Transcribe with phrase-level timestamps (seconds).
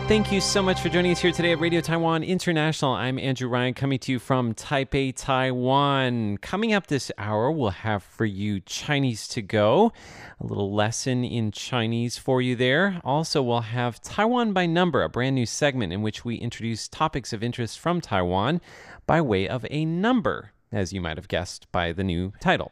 [0.07, 2.93] Thank you so much for joining us here today at Radio Taiwan International.
[2.93, 6.37] I'm Andrew Ryan coming to you from Taipei, Taiwan.
[6.37, 9.93] Coming up this hour, we'll have for you Chinese to go,
[10.39, 12.99] a little lesson in Chinese for you there.
[13.03, 17.31] Also, we'll have Taiwan by Number, a brand new segment in which we introduce topics
[17.31, 18.61] of interest from Taiwan
[19.05, 22.71] by way of a number, as you might have guessed by the new title.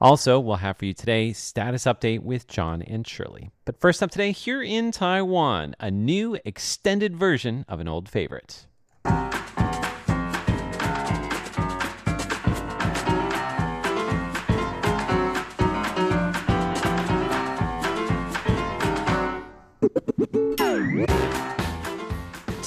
[0.00, 3.50] Also, we'll have for you today status update with John and Shirley.
[3.64, 8.66] But first up today, here in Taiwan, a new extended version of an old favorite.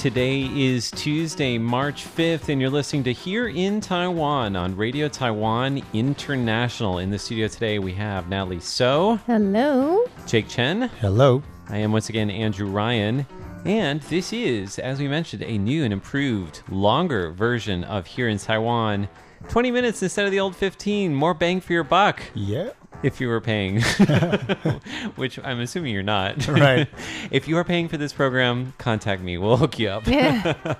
[0.00, 5.82] Today is Tuesday, March 5th, and you're listening to Here in Taiwan on Radio Taiwan
[5.92, 7.00] International.
[7.00, 10.06] In the studio today, we have Natalie So, Hello.
[10.26, 10.88] Jake Chen.
[11.02, 11.42] Hello.
[11.68, 13.26] I am once again Andrew Ryan.
[13.66, 18.38] And this is, as we mentioned, a new and improved, longer version of Here in
[18.38, 19.06] Taiwan.
[19.50, 21.14] 20 minutes instead of the old 15.
[21.14, 22.70] More bang for your buck Yeah.
[23.02, 23.80] If you were paying,
[25.16, 26.46] which I'm assuming you're not.
[26.46, 26.88] Right.
[27.30, 29.38] if you are paying for this program, contact me.
[29.38, 30.06] We'll hook you up.
[30.06, 30.74] Yeah.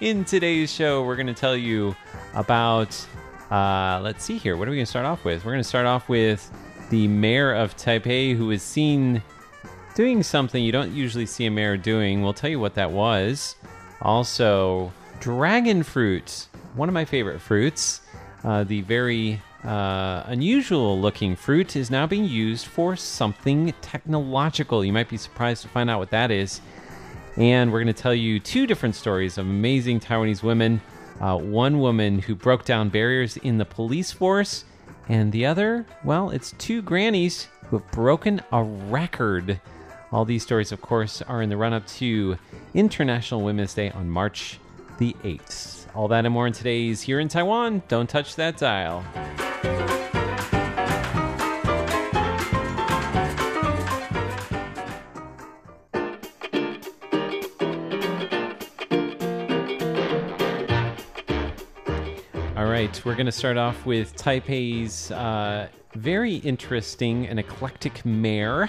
[0.00, 1.96] In today's show, we're going to tell you
[2.34, 2.94] about,
[3.50, 4.56] uh, let's see here.
[4.56, 5.44] What are we going to start off with?
[5.44, 6.50] We're going to start off with
[6.90, 9.22] the mayor of Taipei who is seen
[9.94, 12.22] doing something you don't usually see a mayor doing.
[12.22, 13.56] We'll tell you what that was.
[14.02, 18.00] Also, dragon fruit, one of my favorite fruits.
[18.44, 24.84] Uh, the very uh, unusual looking fruit is now being used for something technological.
[24.84, 26.60] You might be surprised to find out what that is.
[27.36, 30.80] And we're going to tell you two different stories of amazing Taiwanese women.
[31.20, 34.64] Uh, one woman who broke down barriers in the police force,
[35.08, 39.60] and the other, well, it's two grannies who have broken a record.
[40.10, 42.36] All these stories, of course, are in the run up to
[42.74, 44.58] International Women's Day on March
[44.98, 45.86] the 8th.
[45.94, 47.82] All that and more in today's Here in Taiwan.
[47.88, 49.04] Don't touch that dial.
[62.82, 68.68] Right, we're going to start off with Taipei's uh, very interesting and eclectic mayor,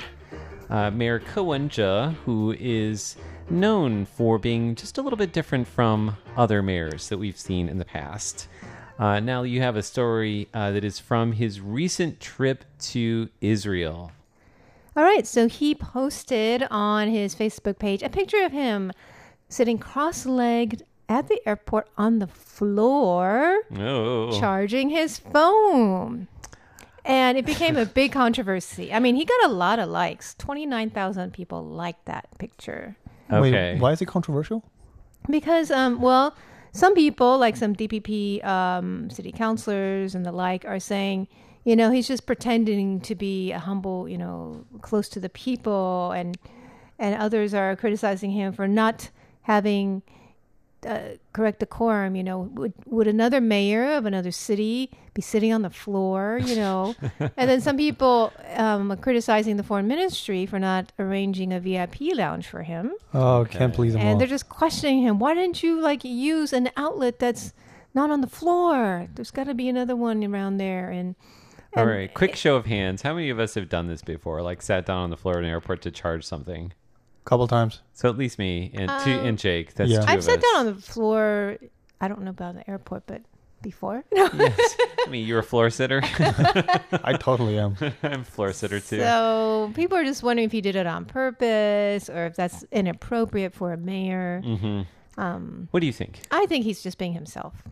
[0.70, 3.16] uh, Mayor Ke Wen-je, who is
[3.50, 7.80] known for being just a little bit different from other mayors that we've seen in
[7.80, 8.48] the past.
[9.00, 14.12] Uh, now, you have a story uh, that is from his recent trip to Israel.
[14.96, 15.26] All right.
[15.26, 18.92] So he posted on his Facebook page a picture of him
[19.50, 26.28] sitting cross legged at the airport on the floor Oh, charging his phone.
[27.06, 28.94] And it became a big controversy.
[28.94, 30.36] I mean, he got a lot of likes.
[30.36, 32.96] 29,000 people liked that picture.
[33.30, 33.74] okay.
[33.74, 34.64] Wait, why is it controversial?
[35.30, 36.36] Because, um, well,
[36.72, 41.28] some people, like some DPP um, city councilors and the like, are saying,
[41.66, 46.12] you know, he's just pretending to be a humble, you know, close to the people,
[46.12, 46.38] and
[47.00, 49.10] and others are criticizing him for not
[49.44, 50.04] having
[50.86, 52.16] uh, correct decorum.
[52.16, 56.40] You know, would would another mayor of another city be sitting on the floor?
[56.44, 61.54] You know, and then some people um, are criticizing the foreign ministry for not arranging
[61.54, 64.18] a VIP lounge for him Oh, can't please them and all.
[64.18, 65.20] they're just questioning him.
[65.20, 67.54] Why didn't you like use an outlet that's
[67.94, 69.08] not on the floor?
[69.16, 70.90] There's got to be another one around there.
[70.90, 71.16] And,
[71.76, 73.02] All and- right, quick show of hands.
[73.04, 74.42] How many of us have done this before?
[74.42, 76.74] Like sat down on the floor in an airport to charge something?
[77.26, 77.82] Couple times.
[77.94, 79.74] So at least me and two Um, and Jake.
[79.76, 80.02] That's Yeah.
[80.02, 80.44] two I've of sat us.
[80.44, 81.58] down on the floor.
[82.02, 83.22] I don't know about the airport, but
[83.62, 84.04] before.
[84.14, 84.76] yes.
[85.06, 86.02] I mean, you're a floor sitter.
[87.04, 87.78] I totally am.
[88.04, 89.00] I'm a floor sitter too.
[89.00, 93.54] So people are just wondering if he did it on purpose or if that's inappropriate
[93.54, 94.42] for a mayor.
[94.44, 94.82] hmm
[95.18, 96.20] Um, What do you think?
[96.32, 97.64] I think he's just being himself.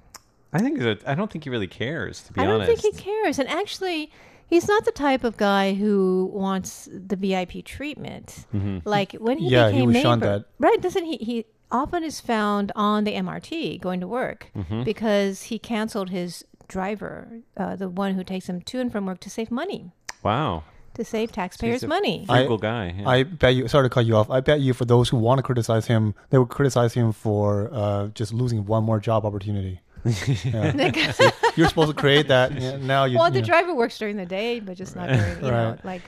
[0.54, 2.22] I think that I don't think he really cares.
[2.24, 2.50] To be honest.
[2.50, 3.40] I don't honest, think he cares.
[3.40, 4.12] And actually,
[4.52, 8.46] he's not the type of guy who wants the VIP treatment.
[8.54, 8.82] Mhm.
[8.86, 10.46] Like when he Yeah, he became was mayor, that.
[10.60, 10.80] right?
[10.86, 11.18] Doesn't he?
[11.30, 14.84] He often is found on the MRT going to work Mhm.
[14.92, 19.20] because he canceled his driver, uh, the one who takes him to and from work
[19.22, 19.92] to save money,
[20.24, 20.64] Wow,
[20.96, 22.26] to save taxpayers' a- money.
[22.30, 22.94] I- frugal guy.
[22.98, 23.10] yeah.
[23.10, 23.68] I bet you.
[23.68, 24.30] Sorry to cut you off.
[24.30, 27.70] I bet you for those who want to criticize him, they would criticize him for
[27.74, 29.80] uh, just losing one more job opportunity.
[30.06, 31.12] Yeah.
[31.12, 32.60] See, you're supposed to create that.
[32.60, 33.18] yeah, now you.
[33.18, 33.46] well, you the know.
[33.46, 35.86] driver works during the day, but just not during, you know, Right.
[35.86, 36.02] like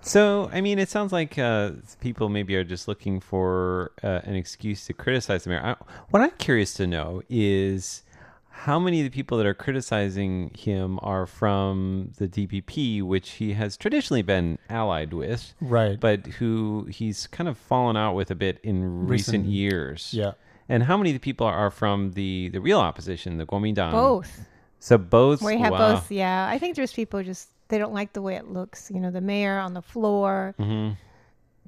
[0.00, 4.34] So, I mean, it sounds like uh, people maybe are just looking for uh, an
[4.34, 5.60] excuse to criticize the mayor.
[5.64, 5.76] I,
[6.10, 8.02] what I'm curious to know is
[8.50, 13.54] how many of the people that are criticizing him are from the DPP, which he
[13.54, 15.98] has traditionally been allied with, Right.
[15.98, 20.10] but who he's kind of fallen out with a bit in recent, Recent- years.
[20.12, 20.32] yeah.
[20.72, 23.92] And how many of the people are from the, the real opposition, the Kuomintang?
[23.92, 24.46] Both.
[24.78, 25.42] So both.
[25.42, 25.96] We have wow.
[25.96, 26.10] both.
[26.10, 28.90] Yeah, I think there's people just they don't like the way it looks.
[28.90, 30.96] You know, the mayor on the floor Mhm.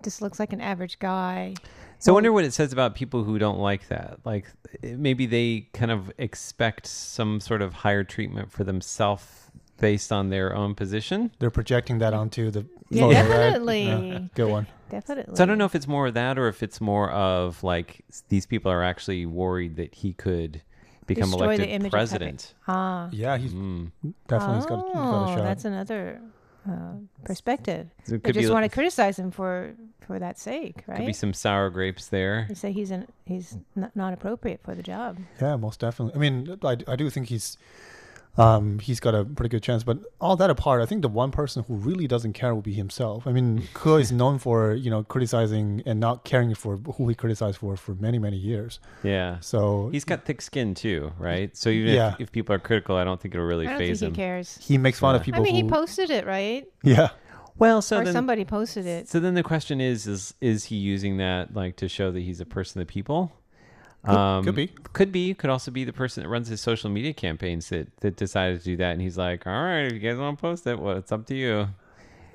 [0.03, 1.55] just looks like an average guy.
[1.99, 4.21] So I wonder what it says about people who don't like that.
[4.25, 4.47] Like
[4.83, 9.51] maybe they kind of expect some sort of higher treatment for themselves
[9.89, 11.31] based on their own position.
[11.39, 13.29] They're projecting that onto the Yeah, photo, right?
[13.29, 13.85] definitely.
[13.87, 14.19] Yeah.
[14.35, 14.67] Good one.
[14.91, 15.37] Definitely.
[15.37, 18.01] So I don't know if it's more of that or if it's more of like
[18.29, 20.63] these people are actually worried that he could
[21.07, 22.55] become Destroy the elected image president.
[22.67, 23.09] Ah.
[23.13, 23.91] Yeah, he's Mm.
[24.29, 25.45] definitely he's got, he's got a Oh, shot.
[25.45, 26.21] that's another
[26.67, 26.95] uh,
[27.25, 27.89] perspective.
[28.05, 31.13] So it They just be, want to criticize him for for that sake, could be
[31.15, 32.45] some sour grapes there.
[32.49, 35.19] They say he's an, he's n- not appropriate for the job.
[35.41, 36.15] Yeah, most definitely.
[36.15, 37.57] I mean, I, I do think he's
[38.37, 39.85] um, he's got a pretty good chance.
[39.85, 42.75] But all that apart, I think the one person who really doesn't care will be
[42.75, 43.27] himself.
[43.27, 47.15] I mean, Ke is known for you know criticizing and not caring for who he
[47.15, 48.81] criticized for for many many years.
[49.03, 49.39] Yeah.
[49.41, 51.57] So He's got thick skin too, right?
[51.57, 52.15] So even Yeah.
[52.15, 54.13] if, if people are critical, I don't think it'll really I phase him.
[54.13, 54.59] he cares.
[54.61, 55.41] he makes fun of people.
[55.41, 56.67] I mean, he posted it, right?
[56.83, 57.11] yeah,
[57.57, 59.09] Well, so or then somebody posted it.
[59.09, 62.41] So then the question is: is is he using that like to show that he's
[62.41, 63.31] a person of the people?
[64.05, 64.67] Could- could um, be.
[64.93, 65.35] Could be.
[65.35, 68.65] Could also be the person that runs his social media campaigns that that decided to
[68.65, 70.97] do that, and he's like, "All right, if you guys want to post it, well,
[70.97, 71.69] it's up to you."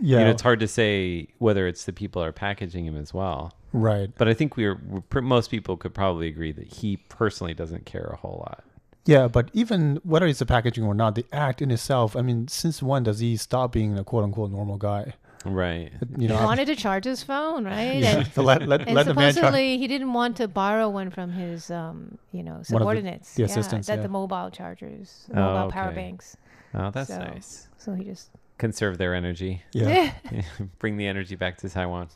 [0.01, 3.13] yeah, You know, it's hard to say whether it's the people are packaging him as
[3.13, 3.53] well.
[3.73, 4.09] right.
[4.17, 4.79] But I think we're,
[5.11, 8.63] we're most people could probably agree that he personally doesn't care a whole lot.
[9.05, 12.15] Yeah, but even whether it's the packaging or not, the act in itself.
[12.15, 15.13] I mean, since when does he stop being a quote unquote normal guy?
[15.45, 15.91] Right.
[16.17, 17.95] You know, he wanted to charge his phone, right?
[18.03, 19.41] yeah, And, so let let, and let the man try.
[19.41, 23.35] supposedly he didn't want to borrow one from his, um, you know, subordinates.
[23.35, 24.01] the yeah, assistants, that yeah.
[24.03, 26.35] the mobile chargers, Oh, mobile power banks.
[26.73, 27.67] Oh, that's So- nice.
[27.77, 29.63] So he just Conserve their energy.
[29.71, 30.11] Yeah,
[30.79, 32.09] Bring the energy back to Taiwan.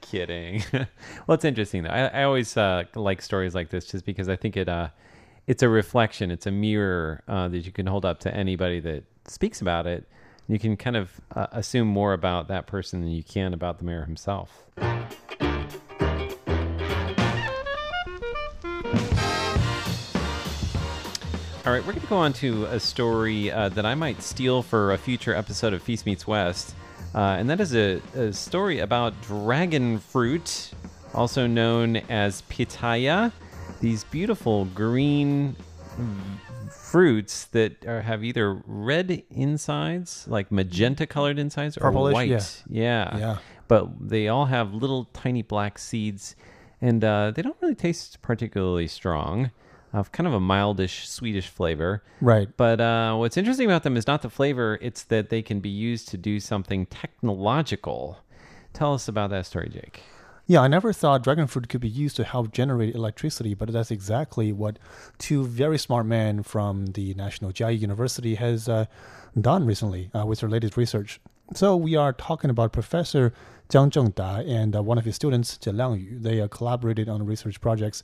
[0.00, 0.62] Kidding.
[0.72, 1.90] well, it's interesting though.
[1.90, 4.90] I, I always uh, like stories like this just because I think it uh,
[5.48, 9.02] it's a reflection, it's a mirror uh, that you can hold up to anybody that
[9.26, 10.08] speaks about it.
[10.46, 13.84] You can kind of uh, assume more about that person than you can about the
[13.84, 14.64] mayor himself.
[21.66, 24.62] All right, we're going to go on to a story uh, that I might steal
[24.62, 26.74] for a future episode of Feast Meets West.
[27.14, 30.72] Uh, and that is a, a story about dragon fruit,
[31.14, 33.32] also known as pitaya.
[33.80, 35.56] These beautiful green
[36.94, 42.28] fruits that are, have either red insides, like magenta colored insides, or Purplish, white.
[42.28, 42.38] yeah.
[42.68, 43.18] yeah.
[43.18, 43.38] Yeah.
[43.66, 46.36] But they all have little tiny black seeds,
[46.80, 49.50] and uh, they don't really taste particularly strong.
[49.92, 52.04] Uh, kind of a mildish, sweetish flavor.
[52.20, 52.48] right.
[52.56, 55.70] But uh, what's interesting about them is not the flavor, it's that they can be
[55.70, 58.18] used to do something technological.
[58.72, 60.00] Tell us about that story, Jake.
[60.46, 63.90] Yeah, I never thought dragon fruit could be used to help generate electricity, but that's
[63.90, 64.78] exactly what
[65.16, 68.84] two very smart men from the National Chiayi University has uh,
[69.40, 71.18] done recently uh, with their latest research.
[71.54, 73.32] So we are talking about Professor
[73.70, 76.22] Jiang Zhengda and uh, one of his students, Jie Liangyu.
[76.22, 78.02] They uh, collaborated on research projects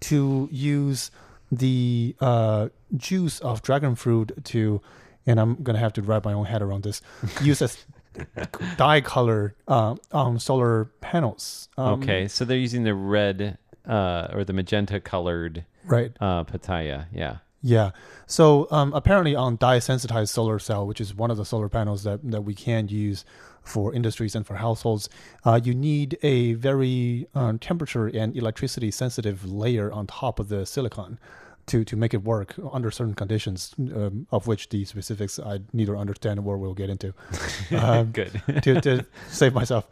[0.00, 1.10] to use
[1.50, 4.82] the uh, juice of dragon fruit to,
[5.26, 7.00] and I'm going to have to wrap my own head around this,
[7.42, 7.78] use as
[8.76, 11.68] dye color uh, on solar panels.
[11.76, 16.12] Um, okay, so they're using the red uh, or the magenta colored Right.
[16.20, 17.06] uh, pitaya.
[17.12, 17.38] Yeah.
[17.60, 17.90] Yeah.
[18.26, 22.04] So um, apparently, on dye sensitized solar cell, which is one of the solar panels
[22.04, 23.24] that, that we can use
[23.62, 25.08] for industries and for households,
[25.44, 30.64] uh, you need a very um, temperature and electricity sensitive layer on top of the
[30.64, 31.18] silicon
[31.68, 35.96] to, to make it work under certain conditions, um, of which the specifics I neither
[35.96, 37.14] understand or will get into.
[37.70, 38.42] Um, Good.
[38.62, 39.86] to, to save myself.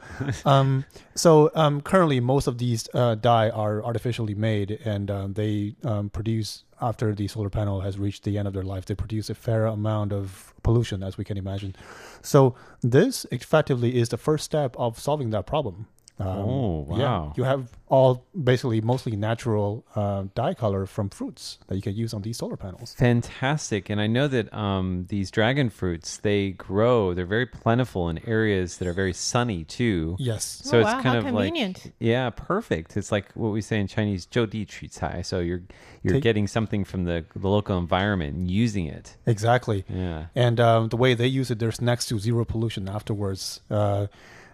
[0.47, 5.75] Um, so um, currently, most of these uh, dye are artificially made, and um, they
[5.85, 8.87] um, produce after the solar panel has reached the end of their life.
[8.87, 11.75] They produce a fair amount of pollution, as we can imagine.
[12.23, 15.87] So this effectively is the first step of solving that problem.
[16.19, 16.97] Um, oh wow!
[16.97, 21.95] Yeah, you have all basically mostly natural uh, dye color from fruits that you can
[21.95, 22.95] use on these solar panels.
[22.95, 23.91] Fantastic!
[23.91, 28.79] And I know that um, these dragon fruits they grow; they're very plentiful in areas
[28.79, 30.17] that are very sunny too.
[30.19, 30.63] Yes.
[30.65, 31.85] So oh, it's wow, kind of convenient.
[31.85, 32.97] like yeah, perfect.
[32.97, 34.89] It's like what we say in Chinese "jiu di chui.
[35.23, 35.63] So you're
[36.03, 39.17] you're Take, getting something from the, the local environment and using it.
[39.27, 39.85] Exactly.
[39.89, 40.27] Yeah.
[40.35, 43.61] And um, the way they use it, there's next to zero pollution afterwards.
[43.69, 44.07] Uh,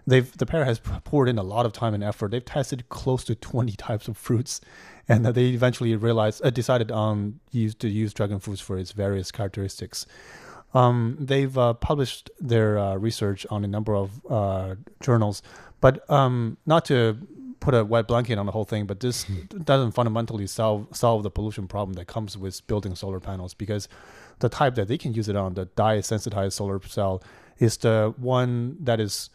[0.05, 2.31] they've the pair has poured in a lot of time and effort.
[2.31, 4.61] They've tested close to twenty types of fruits,
[5.07, 9.31] and they eventually realized uh, decided on use to use dragon fruits for its various
[9.31, 10.05] characteristics.
[10.73, 15.43] Um, they've uh, published their uh, research on a number of uh, journals,
[15.81, 17.17] but um, not to
[17.59, 18.85] put a wet blanket on the whole thing.
[18.85, 19.23] But this
[19.63, 23.87] doesn't fundamentally solve solve the pollution problem that comes with building solar panels because
[24.39, 27.23] the type that they can use it on, the dye sensitized solar cell,
[27.59, 29.29] is the one that is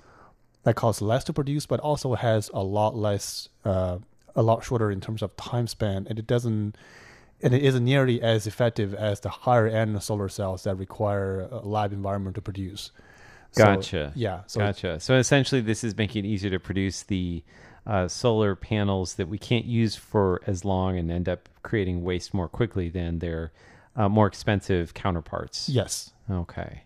[0.64, 3.98] that costs less to produce, but also has a lot less, uh,
[4.34, 6.76] a lot shorter in terms of time span, and it doesn't,
[7.42, 11.66] and it isn't nearly as effective as the higher end solar cells that require a
[11.66, 12.90] lab environment to produce.
[13.52, 14.12] So, Gotcha.
[14.14, 14.42] yeah.
[14.46, 15.00] So gotcha.
[15.00, 17.42] So essentially, this is making it easier to produce the
[17.86, 22.34] uh, solar panels that we can't use for as long and end up creating waste
[22.34, 23.52] more quickly than their
[23.96, 25.68] uh, more expensive counterparts.
[25.68, 26.82] yes, Okay.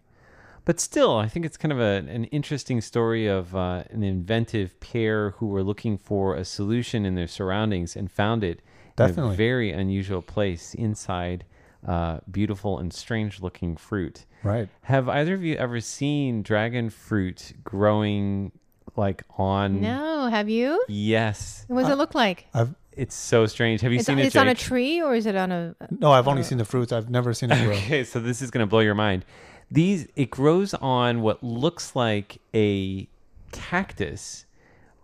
[0.64, 4.78] But still, I think it's kind of a, an interesting story of uh, an inventive
[4.80, 8.60] pair who were looking for a solution in their surroundings and found it
[8.98, 11.44] in a very unusual place inside
[11.86, 14.24] uh, beautiful and strange looking fruit.
[14.44, 14.68] right.
[14.82, 18.52] Have either of you ever seen dragon fruit growing
[18.94, 19.80] like on?
[19.80, 20.84] No, have you?
[20.88, 21.64] Yes.
[21.66, 22.46] What does it look like?
[22.54, 23.80] I've It's so strange.
[23.80, 24.26] Have you It's, seen it?
[24.26, 25.74] it's on a tree or is it on a?
[25.90, 26.92] no, I've only seen the fruits.
[26.92, 27.74] I've never seen it grow.
[27.74, 29.24] Okay, so this is going to blow your mind.
[29.72, 33.08] These it grows on what looks like a
[33.52, 34.44] cactus,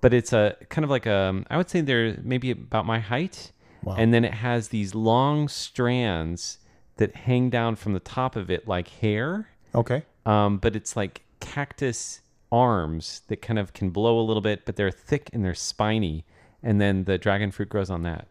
[0.00, 3.52] but it's a kind of like a I would say they're maybe about my height.
[3.82, 3.94] Wow.
[3.96, 6.58] And then it has these long strands
[6.96, 9.48] that hang down from the top of it like hair.
[9.74, 10.02] Okay.
[10.26, 12.20] Um, but it's like cactus
[12.50, 16.24] arms that kind of can blow a little bit, but they're thick and they're spiny.
[16.62, 18.26] And then the dragon fruit grows on that.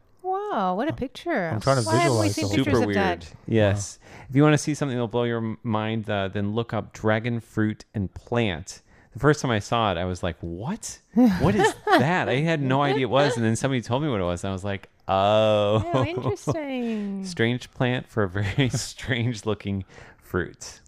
[0.51, 1.49] Wow, what a picture!
[1.49, 2.97] I'm trying to Why haven't we visualize seen the whole pictures Super of weird.
[2.97, 3.33] that?
[3.47, 3.99] Yes.
[4.29, 6.93] If you want to see something that'll blow your m- mind, uh, then look up
[6.93, 8.81] dragon fruit and plant.
[9.13, 10.99] The first time I saw it, I was like, "What?
[11.39, 14.19] What is that?" I had no idea it was, and then somebody told me what
[14.21, 14.43] it was.
[14.43, 17.25] And I was like, "Oh, Oh, interesting.
[17.25, 19.85] strange plant for a very strange looking
[20.21, 20.81] fruit."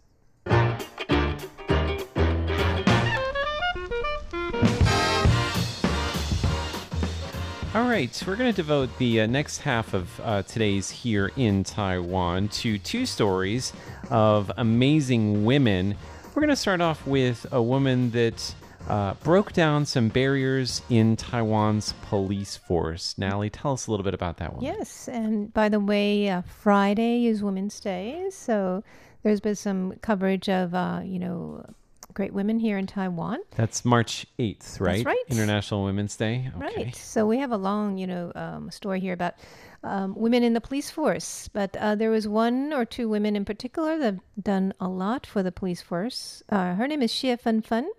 [7.76, 11.32] All right, so we're going to devote the uh, next half of uh, today's Here
[11.36, 13.74] in Taiwan to two stories
[14.10, 15.94] of amazing women.
[16.30, 18.56] We're going to start off with a woman that
[18.88, 23.14] uh, broke down some barriers in Taiwan's police force.
[23.20, 24.64] Natalie, tell us a little bit about that one.
[24.64, 28.84] Yes, and by the way, uh, Friday is Women's Day, so
[29.22, 31.64] there's been some coverage of uh, you know
[32.14, 33.40] great women here in Taiwan.
[33.56, 35.06] That's March 8th, right?
[35.06, 35.18] right.
[35.30, 36.50] International Women's Day.
[36.56, 36.84] Okay.
[36.86, 36.96] Right.
[36.96, 39.36] So we have a long, you know, um, story here about
[39.84, 41.50] um, women in the police force.
[41.52, 45.26] But uh, there was one or two women in particular that have done a lot
[45.26, 46.44] for the police force.
[46.50, 47.90] Uh, her name is Xie Fen Fen,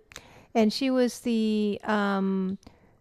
[0.53, 2.57] and she was the um,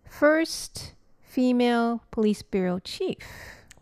[0.08, 3.18] first female police bureau chief.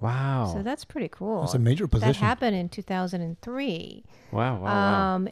[0.00, 0.52] Wow.
[0.54, 1.44] So that's pretty cool.
[1.44, 2.12] It's a major position.
[2.12, 4.04] that happened in 2003.
[4.30, 5.14] wow, wow, wow.
[5.14, 5.28] Um,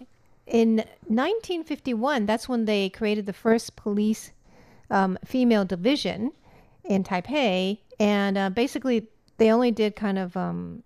[0.46, 0.76] in
[1.08, 4.32] 1951, that's when they created the first police
[4.90, 6.32] um, female division
[6.84, 10.82] in Taipei, and uh, basically they only did kind of um,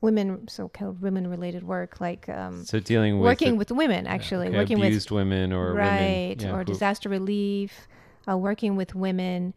[0.00, 4.56] women, so-called women-related work, like um, so dealing with working the- with women, actually okay,
[4.56, 7.86] working with abused women or right women, yeah, or who- disaster relief,
[8.28, 9.54] uh, working with women.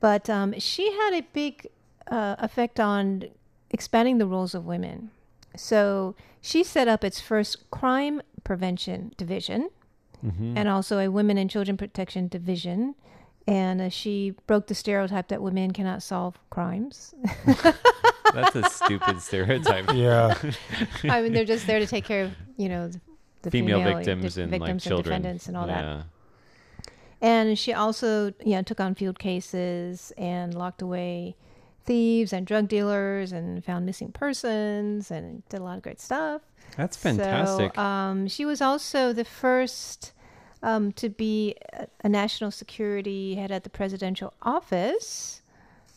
[0.00, 1.66] But um, she had a big
[2.10, 3.24] uh, effect on
[3.70, 5.10] expanding the roles of women.
[5.56, 9.68] So she set up its first crime prevention division
[10.24, 10.56] Mhm.
[10.56, 12.94] and also a women and children protection division.
[13.48, 17.12] And uh, she broke the stereotype that women cannot solve crimes.
[18.32, 19.90] That's a stupid stereotype.
[19.94, 20.38] Yeah.
[21.04, 23.00] I mean, they're just there to take care of, you know, the,
[23.42, 26.04] the Female, female victims the and victims like children and defendants and all that.
[27.20, 31.34] And she also, you know, took on field cases and locked away
[31.84, 36.42] thieves and drug dealers and found missing persons and did a lot of great stuff.
[36.76, 37.74] That's fantastic.
[37.74, 40.12] So, um, she was also the first
[40.62, 41.56] um, to be
[42.02, 45.42] a, national security head at the presidential office.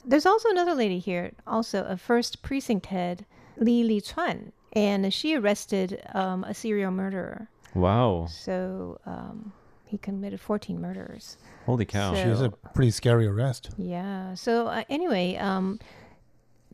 [0.04, 3.26] There's also another lady here, also a first precinct head,
[3.58, 7.48] Li Li Chuan, and she arrested um, a serial murderer.
[7.74, 8.28] wow.
[8.30, 9.54] So um,
[9.96, 11.38] he committed 14 murders.
[11.66, 12.14] Holy cow.
[12.14, 13.70] So- She was a pretty scary arrest.
[13.78, 14.34] Yeah.
[14.36, 15.80] So uh, anyway, um,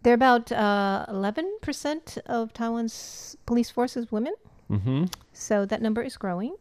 [0.01, 4.33] they're about uh, 11% of Taiwan's police force is women.
[4.71, 5.05] mm-hmm.
[5.33, 6.55] So that number is growing.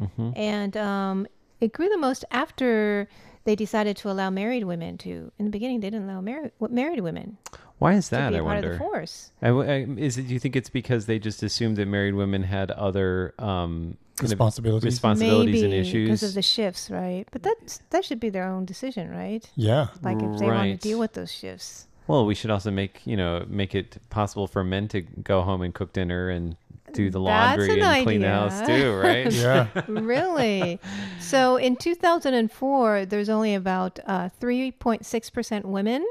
[0.00, 0.30] Mm-hmm.
[0.36, 1.26] And um,
[1.60, 3.08] it grew the most after
[3.46, 5.32] they decided to allow married women to.
[5.38, 7.38] In the beginning, they didn't allow married married women
[7.78, 8.30] Why is to that?
[8.30, 8.84] be I a part of the wonder.
[8.84, 9.32] force.
[9.40, 10.28] I w- I- is it?
[10.28, 14.84] Do you think it's because they just assumed that married women had other um, responsibilities.
[14.84, 16.08] responsibilities and issues.
[16.08, 17.24] because of the shifts, right?
[17.30, 19.48] But that's that should be their own decision, right?
[19.54, 19.88] yeah.
[20.02, 21.86] Like if they want to deal with those shifts.
[22.08, 25.62] well, we should also make you know make it possible for men to go home
[25.62, 26.56] and cook dinner and
[26.96, 28.36] do the That's laundry an and clean the idea.
[28.38, 29.32] house too, right?
[29.32, 29.68] Yeah.
[29.88, 30.80] really?
[31.20, 36.04] So in 2004, there's only about uh, 3.6% women,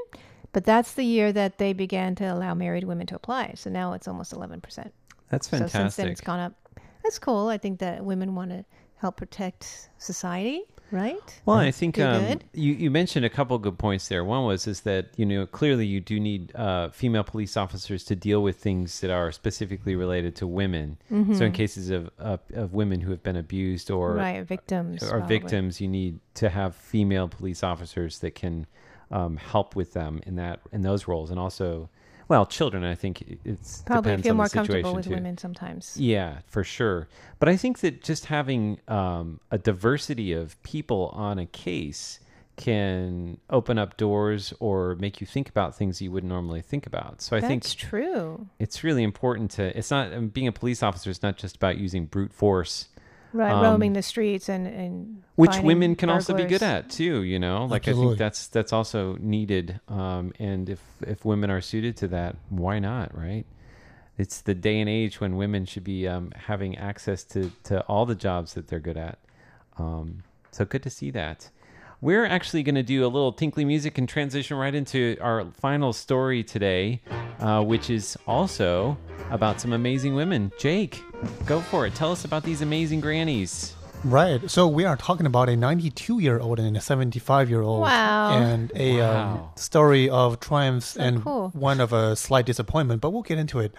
[0.52, 3.52] but that's the year that they began to allow married women to apply.
[3.56, 4.90] So now it's almost 11%.
[5.30, 6.52] That's So since then, it's gone up.
[7.02, 7.48] That's cool.
[7.48, 8.64] I think that women want to
[8.98, 11.40] help protect society, right?
[11.44, 14.24] Well, I think um, you you mentioned a couple good points there.
[14.24, 18.16] One was is that you know clearly you do need uh, female police officers to
[18.16, 20.98] deal with things that are specifically related to women.
[21.34, 24.18] So in cases of of, of women who have been abused or Mm-hmm.
[24.18, 25.02] right, victims.
[25.02, 25.38] or probably.
[25.38, 28.66] victims, you need to have female police officers that can
[29.10, 31.88] um, help with them in that in those roles, and also,
[32.28, 32.84] well, children.
[32.84, 35.14] I think it's Probably feel more comfortable with too.
[35.14, 35.96] women sometimes.
[35.98, 37.08] Yeah, for sure.
[37.38, 42.20] But I think that just having um, a diversity of people on a case
[42.56, 47.20] can open up doors or make you think about things you wouldn't normally think about.
[47.20, 48.46] So I That's think true.
[48.58, 49.76] it's really important to.
[49.76, 52.88] It's not um, being a police officer is not just about using brute force,
[53.36, 57.22] Right, um, roaming the streets and, and which women can also be good at too.
[57.22, 59.80] You know, like I think that's that's also needed.
[59.88, 63.16] Um, and if if women are suited to that, why not?
[63.16, 63.44] Right.
[64.18, 68.06] It's the day and age when women should be um, having access to to all
[68.06, 69.18] the jobs that they're good at.
[69.76, 71.50] Um, so good to see that.
[72.02, 75.94] We're actually going to do a little tinkly music and transition right into our final
[75.94, 77.00] story today,
[77.40, 78.98] uh, which is also
[79.30, 80.52] about some amazing women.
[80.58, 81.02] Jake,
[81.46, 81.94] go for it.
[81.94, 83.74] Tell us about these amazing grannies.
[84.04, 84.48] Right.
[84.50, 87.80] So we are talking about a 92 year old and a 75 year old.
[87.80, 88.38] Wow.
[88.38, 91.48] And a um, story of triumphs and cool.
[91.54, 93.72] one of a slight disappointment, but we'll get into it.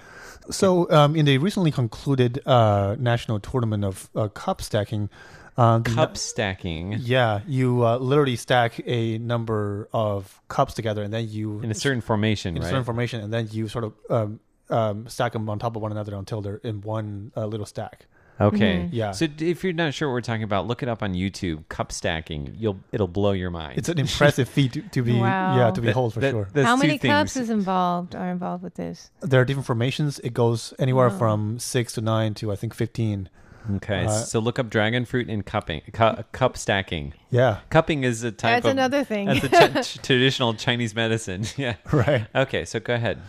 [0.49, 5.09] So, um, in the recently concluded uh, national tournament of uh, cup stacking,
[5.57, 11.11] uh, the Cup stacking Yeah, you uh, literally stack a number of cups together, and
[11.13, 13.93] then you in a certain formation, in a certain formation, and then you sort of
[14.09, 17.65] um, um, stack them on top of one another until they're in one uh, little
[17.65, 18.05] stack.
[18.39, 18.75] Okay.
[18.85, 18.93] Mm-hmm.
[18.95, 19.11] Yeah.
[19.13, 21.67] So if you're not sure what we're talking about, look it up on YouTube.
[21.69, 22.53] Cup stacking.
[22.55, 23.79] You'll it'll blow your mind.
[23.79, 25.57] It's an impressive feat to, to be Wow.
[25.57, 26.47] yeah to That- behold for that- sure.
[26.53, 29.09] that's How two many cups is involved are involved with this?
[29.21, 30.19] There are different formations.
[30.19, 31.17] It goes anywhere Oh.
[31.17, 33.29] from six to nine to I think fifteen.
[33.75, 34.05] Okay.
[34.05, 35.81] Uh, so look up dragon fruit and cupping.
[35.93, 37.13] Cu- cup stacking.
[37.29, 39.27] Yeah, Cupping is a type That's of another thing.
[39.27, 41.43] That's a ch- ch- traditional Chinese medicine.
[41.57, 41.75] yeah.
[41.91, 42.27] right.
[42.33, 42.65] Okay.
[42.65, 43.19] So go ahead.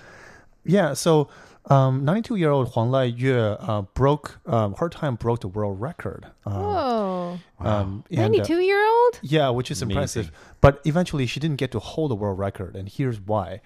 [0.65, 1.29] Yeah, so
[1.67, 6.27] um, 92-year-old Huang Laiyue uh, broke um, her time broke the world record.
[6.47, 7.39] Um, Whoa.
[7.61, 9.19] um, and, uh, 92 year old?
[9.23, 9.97] Yeah, which is Amazing.
[9.97, 10.33] impressive.
[10.61, 13.61] But eventually, she didn't get to hold the world record, and here's why: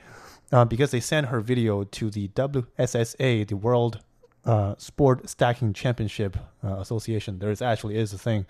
[0.52, 4.00] uh, because they sent her video to the WSSA, the World
[4.44, 7.38] uh, Sport Stacking Championship uh, Association.
[7.38, 8.46] There is actually is a thing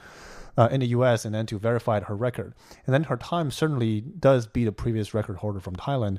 [0.57, 2.55] uh, in the U.S., and then to verify her record,
[2.87, 6.19] and then her time certainly does beat a previous record holder from Thailand.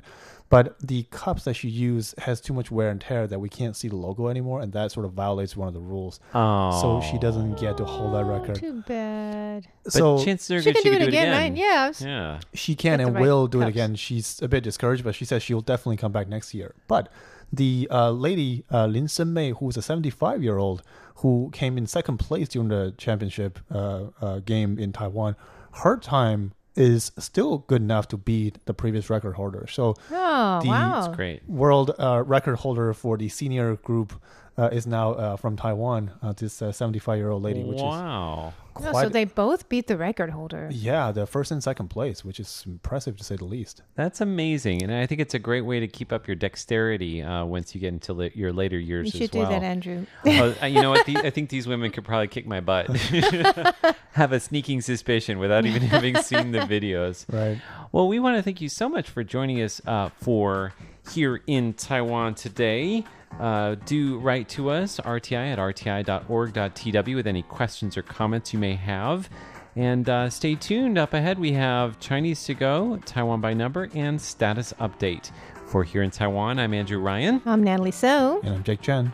[0.50, 3.74] But the cups that she used has too much wear and tear that we can't
[3.74, 6.20] see the logo anymore, and that sort of violates one of the rules.
[6.34, 7.00] Oh.
[7.00, 8.56] So she doesn't get to hold that record.
[8.56, 9.66] Too bad.
[9.84, 11.56] But so chances are She good can she do could it again, right?
[11.56, 11.92] Yeah.
[11.98, 12.40] Yeah.
[12.52, 13.94] she can and right will do it again.
[13.94, 16.74] She's a bit discouraged, but she says she'll definitely come back next year.
[16.88, 17.08] But
[17.56, 20.82] the uh, lady uh, Lin Sen Mei, who's a 75 year old
[21.16, 25.36] who came in second place during the championship uh, uh, game in Taiwan,
[25.82, 29.66] her time is still good enough to beat the previous record holder.
[29.70, 30.98] So Oh, The- wow.
[31.06, 31.48] It's great.
[31.48, 34.12] world uh, record holder for the senior group
[34.58, 36.10] is now uh, from Taiwan.
[36.22, 38.48] Uh, this 75 year old lady, which wow.
[38.48, 40.68] is Oh, quite so they both beat the record holder.
[40.72, 43.82] yeah, the first and second place, which is impressive to say the least.
[43.94, 47.44] That's amazing, and I think it's a great way to keep up your dexterity uh,
[47.44, 49.50] once you get into la- your later years You as should do well.
[49.50, 50.06] that, Andrew.
[50.26, 51.06] Oh, uh, you know what?
[51.06, 52.88] The, I think these women could probably kick my butt.
[54.14, 57.26] Have a sneaking suspicion without even having seen the videos.
[57.34, 57.60] Right.
[57.92, 60.72] Well, we want to thank you so much for joining us uh, for
[61.12, 63.04] here in Taiwan today.
[63.40, 68.74] Uh, do write to us, rti at rti.org.tw, with any questions or comments you may
[68.74, 69.28] have.
[69.76, 70.98] And uh, stay tuned.
[70.98, 75.30] Up ahead, we have Chinese to go, Taiwan by number, and status update.
[75.66, 77.42] For here in Taiwan, I'm Andrew Ryan.
[77.44, 78.40] I'm Natalie So.
[78.44, 79.12] And I'm Jake Chen.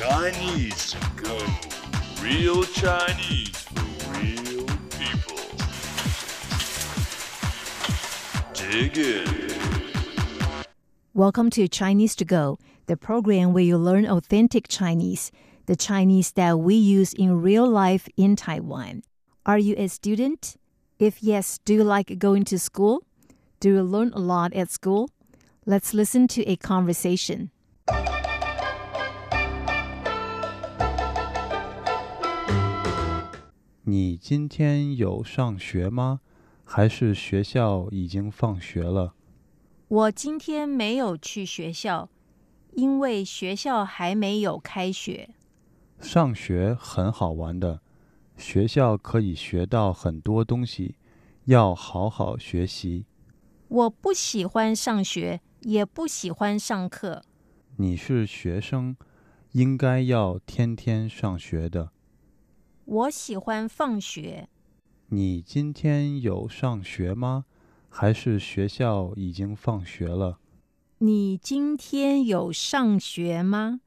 [0.00, 1.38] Chinese go.
[2.22, 4.64] Real Chinese for real
[4.96, 5.36] people.
[8.54, 9.26] Dig in.
[11.12, 15.30] Welcome to Chinese to Go, the program where you learn authentic Chinese,
[15.66, 19.02] the Chinese that we use in real life in Taiwan.
[19.44, 20.56] Are you a student?
[20.98, 23.02] If yes, do you like going to school?
[23.60, 25.10] Do you learn a lot at school?
[25.66, 27.50] Let's listen to a conversation.
[33.90, 36.20] 你今天有上学吗？
[36.64, 39.14] 还是学校已经放学了？
[39.88, 42.08] 我今天没有去学校，
[42.74, 45.30] 因为学校还没有开学。
[46.00, 47.80] 上学很好玩的，
[48.36, 50.94] 学校可以学到很多东西，
[51.46, 53.06] 要好好学习。
[53.66, 57.24] 我不喜欢上学，也不喜欢上课。
[57.78, 58.96] 你是学生，
[59.50, 61.90] 应该要天天上学的。
[62.89, 64.47] 我喜欢放学。
[65.09, 67.45] 你今天有上学吗？
[67.89, 70.39] 还是学校已经放学了？
[70.97, 73.81] 你今天有上学吗？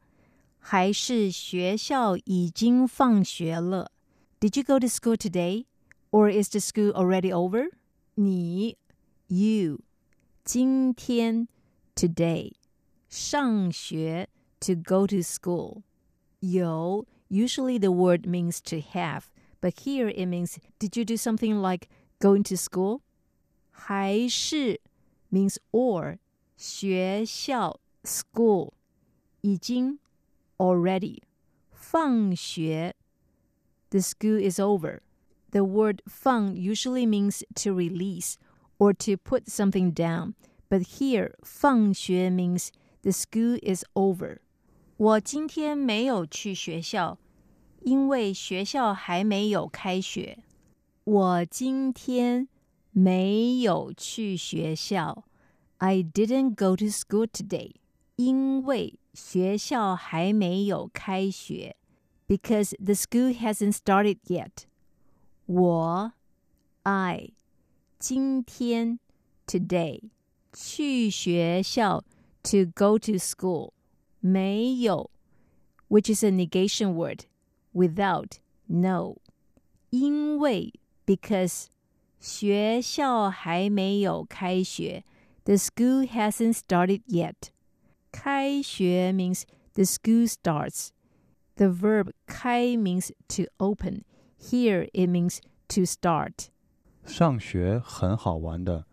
[0.59, 3.91] 还是学校已经放学了？
[4.41, 5.65] Did you go to school today,
[6.11, 7.71] or is the school already over?
[8.15, 8.77] 你
[9.29, 9.81] you
[10.45, 11.49] 今天
[11.95, 12.53] today
[13.09, 14.29] 上学
[14.61, 15.83] to go to school
[16.41, 21.61] 有 usually the word means to have, but here it means did you do something
[21.61, 21.89] like
[22.21, 23.03] going to school?
[23.71, 24.81] 还是
[25.31, 26.19] means or
[26.57, 28.73] 学校 school
[29.43, 29.99] 已经
[30.57, 31.23] already
[31.71, 32.95] 放学
[33.91, 35.01] the school is over.
[35.51, 38.37] The word 放 usually means to release
[38.79, 40.35] or to put something down,
[40.69, 42.71] but here 放学 means
[43.03, 44.41] the school is over.
[44.99, 47.19] 我今天没有去学校，
[47.83, 50.39] 因为学校还没有开学。
[51.05, 52.49] 我今天
[52.91, 55.25] 没有去学校。
[55.79, 57.75] I didn't go to school today，
[58.17, 61.77] 因为学校还没有开学。
[62.27, 64.65] Because the school hasn't started yet。
[65.47, 66.13] 我，
[66.83, 67.31] I，
[67.99, 68.99] 今天，
[69.47, 70.03] today，
[70.53, 72.05] 去学校，
[72.43, 73.71] to go to school，
[74.21, 75.11] 没有，
[75.89, 77.21] which is a negation word
[77.73, 79.17] without no，
[79.91, 80.73] 因为
[81.07, 81.67] because
[82.21, 85.05] 学校还没有开学，
[85.45, 87.51] the school hasn't started yet。
[88.11, 89.43] 开学 means
[89.75, 90.89] the school starts.
[91.57, 94.03] The verb 开 means to open.
[94.39, 95.39] Here it means
[95.69, 96.49] to start.
[97.05, 98.87] 上学很好玩的，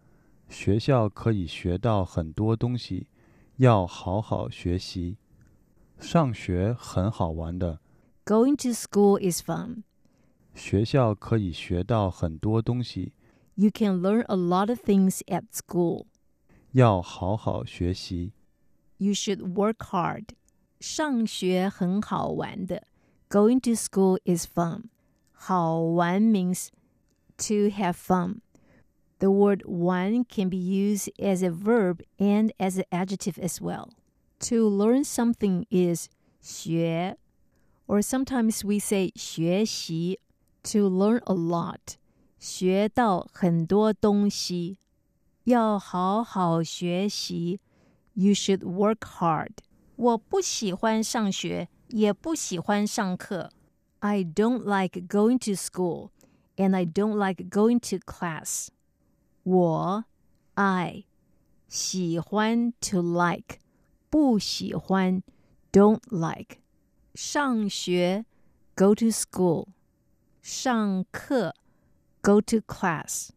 [0.49, 3.07] 学校可以学到很多东西，
[3.57, 5.17] 要好好学习。
[5.99, 7.79] 上学很好玩的，
[8.29, 9.83] Going to school is fun.
[10.53, 13.13] 学校可以学到很多东西，
[13.55, 16.05] You can learn a lot of things at school.
[16.71, 18.33] 要好好学习。
[18.97, 20.29] You should work hard.
[20.79, 22.87] 上学很好玩的。
[23.29, 24.85] Going to school is fun.
[25.31, 26.67] 好玩 means
[27.37, 28.39] to have fun.
[29.19, 33.89] The word 玩 can be used as a verb and as an adjective as well.
[34.49, 36.07] To learn something is
[36.41, 37.17] 学
[37.89, 40.19] or sometimes we say 学习
[40.63, 41.95] to learn a lot.
[42.39, 44.77] 学到很多东西。
[45.45, 47.59] 要好好学习。
[48.13, 49.51] You should work hard.
[49.95, 53.51] 我不喜欢上学，也不喜欢上课。
[53.99, 56.09] I don't like going to school,
[56.57, 58.67] and I don't like going to class.
[59.43, 60.05] 我
[60.53, 61.05] I
[61.67, 63.59] 喜欢 to like，
[64.09, 65.21] 不喜欢
[65.71, 66.58] don't like。
[67.13, 68.25] 上学
[68.75, 69.67] go to school，
[70.41, 71.55] 上课
[72.21, 73.29] go to class。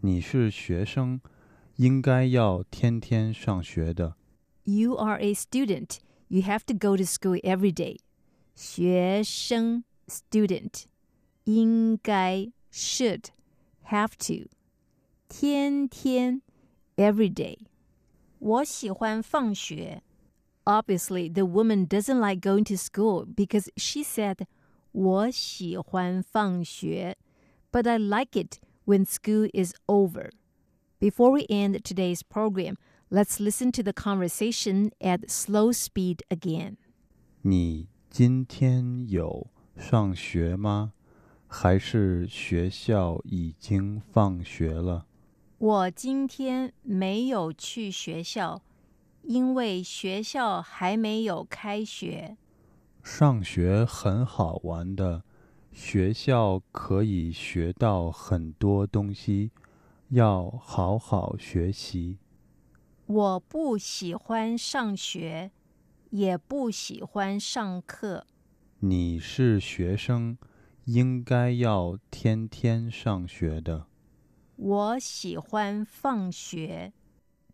[0.00, 1.20] 你是学生，
[1.76, 4.16] 应该要天天上学的。
[4.64, 5.98] You are a student.
[6.28, 7.98] You have to go to school every day.
[8.54, 10.84] 学生 student
[11.44, 13.24] 应该 should
[13.88, 14.48] have to
[15.28, 16.42] 天天
[16.96, 17.58] every day.
[18.38, 20.02] 我喜欢放学.
[20.68, 24.46] Obviously, the woman doesn't like going to school because she said
[24.92, 27.16] 我喜欢放学,
[27.70, 30.30] but I like it when school is over.
[30.98, 32.76] Before we end today's program,
[33.10, 36.76] let's listen to the conversation at slow speed again.
[37.42, 40.92] 你今天有上学吗？
[41.46, 45.06] 还是学校已经放学了？
[45.58, 48.62] 我今天没有去学校，
[49.23, 52.37] 因为学校还没有开学。
[53.03, 55.23] 上学很好玩的，
[55.71, 59.51] 学校可以学到很多东西，
[60.09, 62.17] 要好好学习。
[63.05, 65.51] 我不喜欢上学，
[66.11, 68.25] 也不喜欢上课。
[68.79, 70.37] 你是学生，
[70.85, 73.87] 应该要天天上学的。
[74.55, 76.93] 我喜欢放学。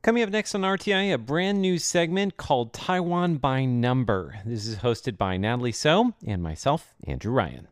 [0.00, 4.38] Coming up next on RTI, a brand new segment called Taiwan by Number.
[4.46, 7.68] This is hosted by Natalie So and myself, Andrew Ryan.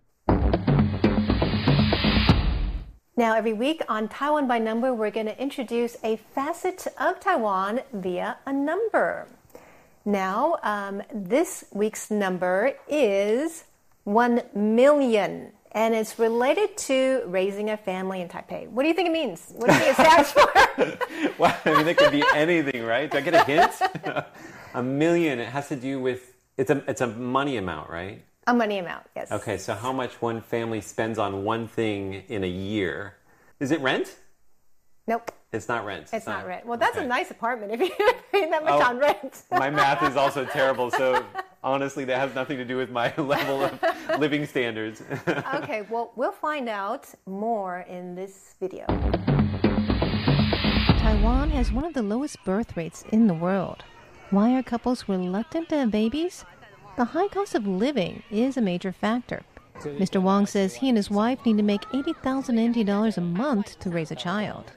[3.16, 7.82] Now, every week on Taiwan by Number, we're going to introduce a facet of Taiwan
[7.92, 9.28] via a number.
[10.04, 13.62] Now, um, this week's number is
[14.02, 18.68] 1 million, and it's related to raising a family in Taipei.
[18.68, 19.52] What do you think it means?
[19.54, 20.50] What do you think it stands for?
[21.38, 23.08] Well, I mean, it could be anything, right?
[23.08, 23.72] Do I get a hint?
[24.74, 25.38] a million.
[25.38, 28.24] It has to do with it's a it's a money amount, right?
[28.46, 29.30] A money amount, yes.
[29.32, 33.14] Okay, so how much one family spends on one thing in a year?
[33.60, 34.16] Is it rent?
[35.06, 36.08] Nope, It's not rent.
[36.14, 36.64] it's not oh, rent.
[36.66, 37.04] Well, that's Okay.
[37.04, 38.84] a nice apartment if you're paying that much Oh.
[38.88, 39.42] on rent.
[39.50, 41.24] My math is also terrible, so
[41.62, 43.78] honestly, that has nothing to do with my level of
[44.18, 45.02] living standards.
[45.28, 48.86] okay, well, we'll find out more in this video.
[50.98, 53.84] Taiwan has one of the lowest birth rates in the world.
[54.30, 56.44] Why are couples reluctant to have babies?
[56.96, 59.42] The high cost of living is a major factor.
[59.80, 60.22] Mr.
[60.22, 63.90] Wong says he and his wife need to make 80,000 NT dollars a month to
[63.90, 64.72] raise a child.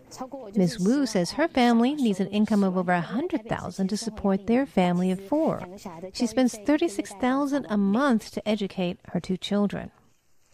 [0.55, 0.79] Ms.
[0.79, 5.25] Wu says her family needs an income of over 100,000 to support their family of
[5.27, 5.61] 4.
[6.13, 9.91] She spends 36,000 a month to educate her two children.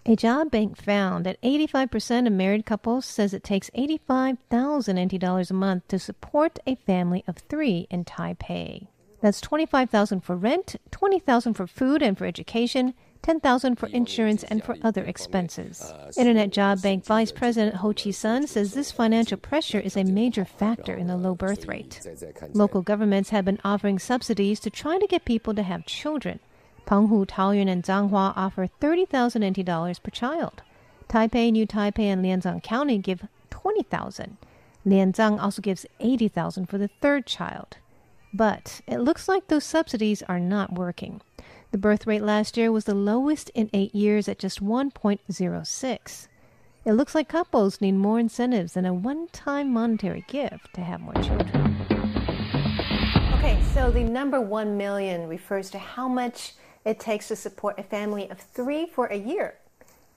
[0.05, 5.49] A job bank found that 85% of married couples says it takes 85,000 NT dollars
[5.49, 8.87] a month to support a family of 3 in Taipei.
[9.23, 14.75] That's 25,000 for rent, 20,000 for food and for education, 10,000 for insurance and for
[14.83, 15.93] other expenses.
[16.17, 20.93] Internet Job Bank Vice President Ho Chi-sun says this financial pressure is a major factor
[20.93, 22.05] in the low birth rate.
[22.51, 26.41] Local governments have been offering subsidies to try to get people to have children.
[26.85, 30.63] Penghu, Taoyuan, and Changhua offer 30,000 NT dollars per child.
[31.07, 34.35] Taipei, New Taipei, and Lianzang County give 20,000.
[34.85, 37.77] Lianzang also gives 80,000 for the third child.
[38.33, 41.21] But it looks like those subsidies are not working.
[41.71, 46.27] The birth rate last year was the lowest in eight years at just 1.06.
[46.85, 50.99] It looks like couples need more incentives than a one time monetary gift to have
[50.99, 51.77] more children.
[53.35, 56.53] Okay, so the number 1 million refers to how much
[56.85, 59.55] it takes to support a family of three for a year.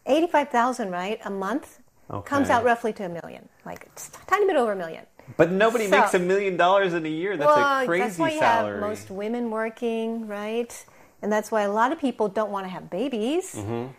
[0.07, 1.21] 85,000, right?
[1.25, 1.81] A month
[2.25, 5.07] comes out roughly to a million, like a tiny bit over a million.
[5.37, 7.37] But nobody So- makes a million dollars in a year.
[7.37, 8.81] That's well, a crazy that's why you salary.
[8.81, 10.85] have most women working, right?
[11.23, 13.55] And that's why a lot of people don't want to have babies.
[13.55, 13.93] Mm-hmm.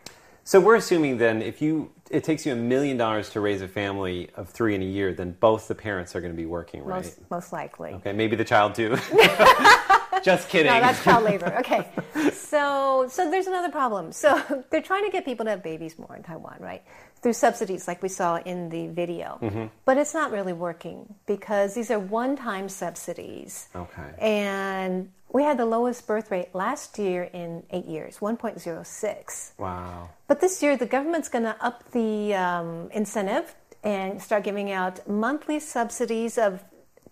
[0.43, 3.67] So we're assuming then if you it takes you a million dollars to raise a
[3.67, 6.85] family of three in a year, then both the parents are going to be working,
[6.85, 7.03] right?
[7.03, 7.91] Most, most likely.
[7.95, 8.97] Okay, maybe the child too.
[10.23, 10.71] Just kidding.
[10.71, 11.53] No, that's child labor.
[11.59, 11.87] Okay.
[12.31, 14.11] So, so there's another problem.
[14.11, 16.83] So they're trying to get people to have babies more in Taiwan, right?
[17.21, 19.39] Through subsidies, like we saw in the video.
[19.41, 19.65] Mm-hmm.
[19.86, 23.69] But it's not really working because these are one-time subsidies.
[23.75, 24.13] Okay.
[24.19, 29.51] And we had the lowest birth rate last year in eight years, 1.06.
[29.58, 30.10] wow.
[30.27, 35.08] But this year, the government's going to up the um, incentive and start giving out
[35.08, 36.63] monthly subsidies of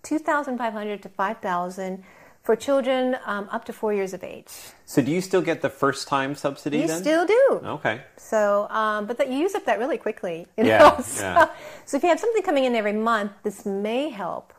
[0.04, 2.04] 2,500 to 5,000
[2.46, 4.48] for children um, up to four years of age.
[4.86, 7.02] So do you still get the first time subsidy You then?
[7.02, 7.60] still do.
[7.78, 8.02] Okay.
[8.18, 10.46] So, um, but that you use up that really quickly.
[10.56, 10.98] You Yeah, know?
[11.04, 11.50] so, yeah.
[11.86, 14.54] so if you have something coming in every month, this may help.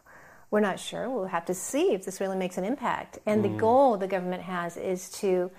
[0.50, 1.08] We're not sure.
[1.08, 3.20] We'll have to see if this really makes an impact.
[3.24, 3.52] And Mm.
[3.52, 5.50] the goal the government has is to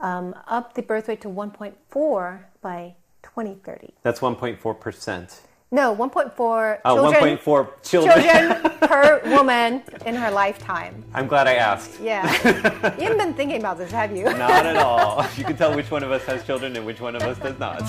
[0.00, 3.94] um, up the birth rate to 1.4 by 2030.
[4.02, 5.40] That's 1.4%.
[5.72, 8.22] No, 1.4 Oh, children, 1.4 children.
[8.22, 11.04] children per woman in her lifetime.
[11.14, 12.00] I'm glad I asked.
[12.00, 12.24] Yeah.
[12.98, 14.24] you haven't been thinking about this, have you?
[14.24, 15.24] Not at all.
[15.36, 17.56] You can tell which one of us has children and which one of us does
[17.60, 17.82] not.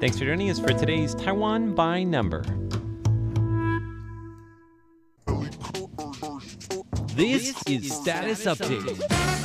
[0.00, 2.42] Thanks for joining us for today's Taiwan by Number.
[7.14, 9.37] This is Status Update.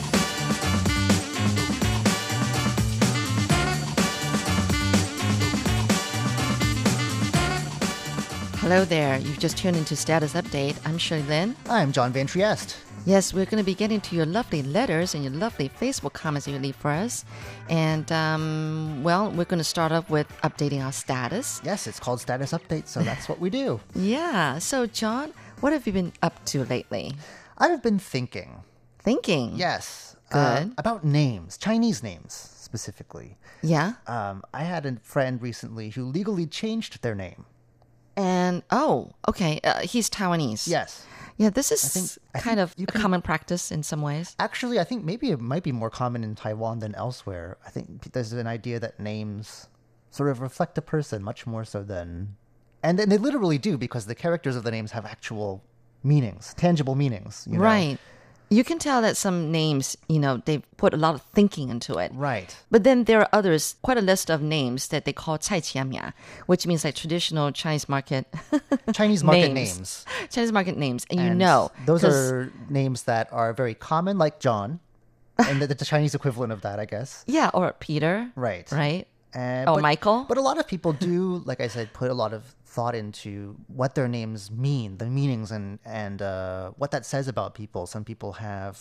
[8.64, 9.18] Hello there.
[9.18, 10.78] You've just tuned into Status Update.
[10.86, 11.56] I'm Shirley Lin.
[11.70, 12.78] I'm John Van Trieste.
[13.06, 16.48] Yes, we're going to be getting to your lovely letters and your lovely Facebook comments
[16.48, 17.26] you leave for us.
[17.70, 21.60] And, um, well, we're going to start off with updating our status.
[21.66, 23.82] Yes, it's called status update, so that's what we do.
[23.96, 24.60] Yeah.
[24.60, 27.14] So, John, what have you been up to lately?
[27.58, 28.62] I've been thinking,
[29.00, 29.56] Thinking.
[29.56, 30.74] yes, uh, Good.
[30.78, 33.38] about names, Chinese names specifically.
[33.62, 33.94] Yeah.
[34.08, 37.46] Um, I had a friend recently who legally changed their name.
[38.16, 39.60] And, oh, okay.
[39.64, 40.68] Uh, he's Taiwanese.
[40.68, 41.06] Yes.
[41.38, 44.02] Yeah, this is think- I kind think of you a can- common practice in some
[44.02, 44.36] ways.
[44.40, 47.58] Actually, I think maybe it might be more common in Taiwan than elsewhere.
[47.66, 49.68] I think there's an idea that names
[50.12, 52.36] sort of reflect a person much more so than.
[52.84, 55.64] And then they literally do because the characters of the names have actual
[56.04, 57.48] meanings, tangible meanings.
[57.50, 57.64] You know?
[57.64, 57.98] Right
[58.54, 61.98] you can tell that some names, you know, they've put a lot of thinking into
[61.98, 62.12] it.
[62.14, 62.56] Right.
[62.70, 66.14] But then there are others, quite a list of names that they call Cai Qiamia,
[66.46, 68.28] which means like traditional Chinese market
[68.94, 69.78] Chinese market names.
[69.78, 70.06] names.
[70.30, 71.06] Chinese market names.
[71.10, 74.80] And, and you know those are names that are very common, like John.
[75.40, 77.24] and the, the, Chinese equivalent of that, I guess.
[77.26, 78.30] Yeah, or Peter.
[78.36, 78.72] Right.
[78.72, 79.08] Right.
[79.34, 80.26] And, oh, but, Michael.
[80.30, 83.56] But a lot of people do, like I said, put a lot of thought into
[83.68, 87.86] what their names mean, the meanings, and and uh, what that says about people.
[87.86, 88.74] Some people have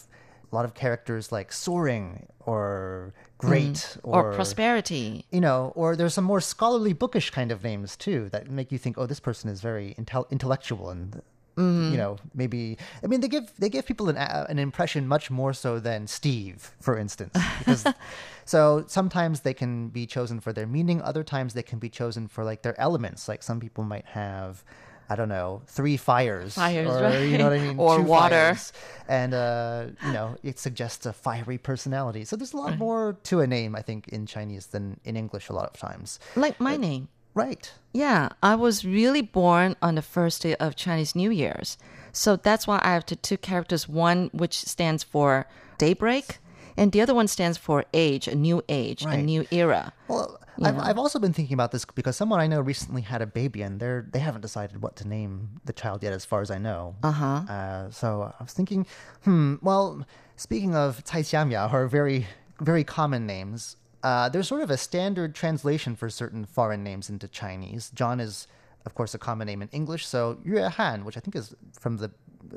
[0.51, 3.99] a lot of characters like soaring or great Mm.
[4.03, 5.25] Or, prosperity.
[5.31, 8.79] You know, or there's some more scholarly, bookish kind of names too that make you
[8.79, 11.23] think, oh, this person is very intel- intellectual and.
[11.57, 11.93] Mm-hmm.
[11.93, 15.31] You know, maybe I mean they give they give people an a- an impression much
[15.31, 17.85] more so than Steve, for instance, because
[18.45, 22.27] so sometimes they can be chosen for their meaning, other times they can be chosen
[22.29, 23.29] for like their elements.
[23.29, 24.65] Like some people might have,
[25.11, 28.35] I don't know, three fires, Fires, or you know what I mean, Or Two water.
[28.55, 28.73] fires.
[29.09, 32.25] and uh, you know it suggests a fiery personality.
[32.25, 35.49] So there's a lot more to a name, I think, in Chinese than in English
[35.51, 36.19] a lot of times.
[36.35, 37.09] Like my name.
[37.35, 37.73] Right.
[37.93, 41.79] Yeah, I was really born on the first day of Chinese New Year's.
[42.13, 45.47] So that's why I have the two characters one which stands for
[45.79, 46.39] daybreak,
[46.77, 49.93] and the other one stands for age, a new age, a new era.
[50.09, 53.27] Well, I've, I've also been thinking about this because someone I know recently had a
[53.27, 56.51] baby, and they're they haven't decided what to name the child yet, as far as
[56.51, 56.97] I know.
[57.03, 57.25] Uh-huh.
[57.25, 58.87] Uh, so I was thinking,
[59.25, 59.57] hmm.
[59.63, 62.27] Well, speaking of Cai Xiamya, or very
[62.61, 67.29] very common names, uh, there's sort of a standard translation for certain foreign names into
[67.29, 67.91] Chinese.
[67.95, 68.47] John is,
[68.85, 70.07] of course, a common name in English.
[70.07, 72.11] So Yue Han, which I think is from the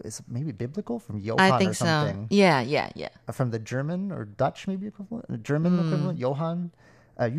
[0.04, 1.86] is maybe biblical from Johann I think or so.
[1.86, 3.10] something Yeah, yeah, yeah.
[3.28, 6.72] uh, from the German or Dutch maybe equivalent, German equivalent, Johann.
[7.18, 7.30] Uh,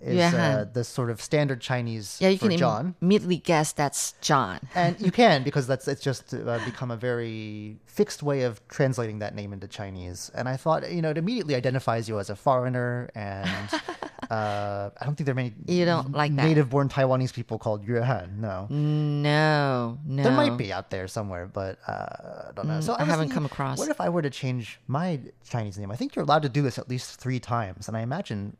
[0.00, 2.94] is Uh, the sort of standard Chinese Yeah, you for can John.
[3.00, 4.60] immediately guess that's John.
[4.74, 9.18] and you can because that's it's just uh, become a very fixed way of translating
[9.20, 10.30] that name into Chinese.
[10.34, 13.48] And I thought, you know, it immediately identifies you as a foreigner, and
[14.30, 18.02] uh, I don't think there are many You don't like native-born Taiwanese people called Yue
[18.02, 18.40] Han.
[18.40, 20.22] No, No, no.
[20.22, 21.92] there might be out there somewhere, but uh,
[22.48, 22.80] I don't know.
[22.80, 23.78] so I haven't thinking, come across.
[23.78, 25.90] What if I were to change my Chinese name?
[25.90, 28.56] I think you're allowed to do this at least three times, and I imagine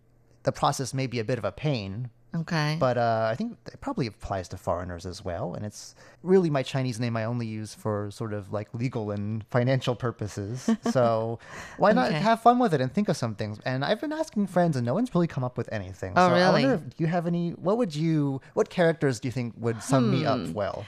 [0.49, 2.09] the process may be a bit of a pain.
[2.35, 2.77] Okay.
[2.79, 6.63] But uh, I think it probably applies to foreigners as well, and it's really my
[6.63, 10.57] Chinese name I only use for sort of like legal and financial purposes.
[10.91, 11.39] So
[11.79, 13.59] why not have fun with it and think of some things?
[13.65, 16.13] And I've been asking friends, and no one's really come up with anything.
[16.17, 16.75] Oh, so I wonder really?
[16.75, 17.51] if, do you have any?
[17.67, 18.41] What would you?
[18.55, 20.33] What characters do you think would sum me Hmm.
[20.33, 20.85] up well?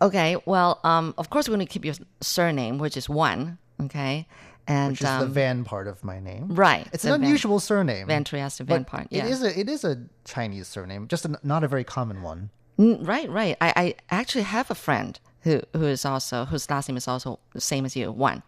[0.00, 0.36] okay.
[0.46, 3.58] Well, um, of course we're going to keep your surname, which is one.
[3.80, 4.26] Okay.
[4.70, 6.48] And Which is um, the Van part of my name.
[6.54, 6.86] right.
[6.92, 8.06] It's an Van- unusual surname.
[8.06, 9.06] Van Trieste, Van part.
[9.10, 9.26] It Yeah.
[9.26, 12.50] is a it is a Chinese surname, just a, not a very common one.
[12.76, 13.56] Right, right.
[13.60, 17.38] I, I actually have a friend who who is also whose last name is also
[17.54, 18.12] the same as you.
[18.12, 18.42] One.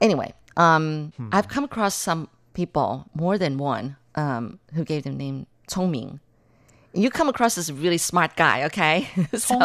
[0.00, 1.28] Anyway, um, Hmm.
[1.32, 6.20] I've come across some people, more than one, um, who gave them name 聪明
[6.94, 9.08] you come across as a really smart guy, okay?
[9.34, 9.56] so,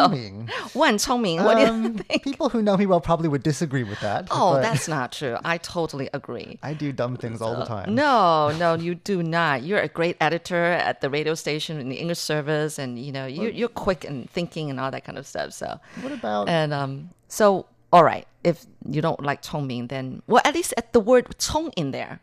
[0.72, 2.24] one, Chongming, what do you um, think?
[2.24, 4.28] People who know me well probably would disagree with that.
[4.30, 5.36] Oh, that's not true.
[5.44, 6.58] I totally agree.
[6.62, 7.94] I do dumb things all the time.
[7.94, 9.62] No, no, you do not.
[9.62, 13.26] You're a great editor at the radio station in the English service, and you know
[13.26, 15.52] you, you're quick and thinking and all that kind of stuff.
[15.52, 20.42] So what about and um so all right if you don't like Chongming, then well
[20.44, 22.20] at least at the word Chong in there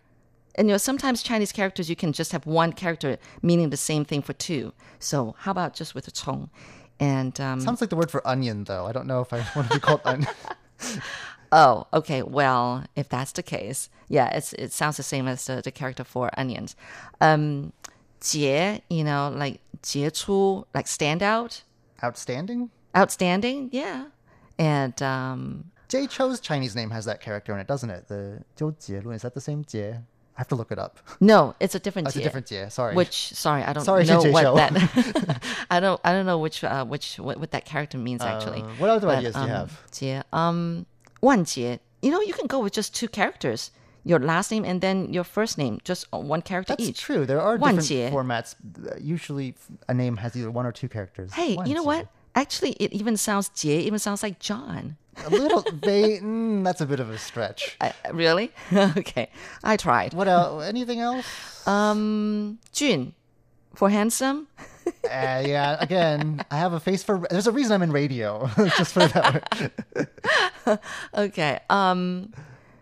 [0.57, 4.03] and you know sometimes Chinese characters you can just have one character meaning the same
[4.03, 4.73] thing for two.
[4.99, 6.49] So how about just with the chong?
[6.99, 8.85] And um, sounds like the word for onion though.
[8.85, 10.29] I don't know if I want to be called onion.
[11.51, 12.23] oh, okay.
[12.23, 16.03] Well, if that's the case, yeah, it's it sounds the same as the, the character
[16.03, 16.75] for onions.
[17.21, 17.73] Um,
[18.33, 21.63] you know, like 杰出, like stand out,
[22.03, 24.05] outstanding, outstanding, yeah.
[24.57, 28.07] And um, Jay Chou's Chinese name has that character in it, doesn't it?
[28.07, 29.99] The Zhou Jie Lun is that the same Jie?
[30.36, 30.98] I have to look it up.
[31.20, 32.24] no, it's a different Oh, it's a Jie.
[32.24, 32.68] different Jie.
[32.70, 32.94] Sorry.
[32.94, 34.54] Which sorry, I don't Sorry, know Jay what Chou.
[34.56, 35.42] that.
[35.70, 36.00] I don't.
[36.04, 38.62] I don't know which uh, which what, what that character means actually.
[38.62, 39.70] Uh, what other But, ideas do you um, have?
[39.90, 40.86] 节 um
[41.20, 43.70] 万节 you know, you can go with just two characters.
[44.04, 47.00] Your last name and then your first name, just one character That's each.
[47.00, 47.24] true.
[47.24, 48.10] There are different 万杰.
[48.10, 48.56] formats.
[48.84, 49.54] Uh, Usually,
[49.88, 51.32] a name has either one or two characters.
[51.32, 52.02] Hey, you know 万杰.
[52.02, 52.08] what?
[52.37, 54.95] Actually, it even sounds Jie, even sounds like John.
[55.25, 57.75] a little they mm, that's a bit of a stretch.
[57.81, 58.51] Uh, really?
[59.01, 59.29] Okay
[59.63, 60.13] i tried.
[60.13, 61.25] What else anything else?
[61.67, 63.13] Um jun
[63.73, 64.47] for handsome?
[65.03, 68.93] Uh, yeah again i have a face for there's a reason i'm in radio just
[68.93, 69.71] for that.
[71.13, 72.31] Okay um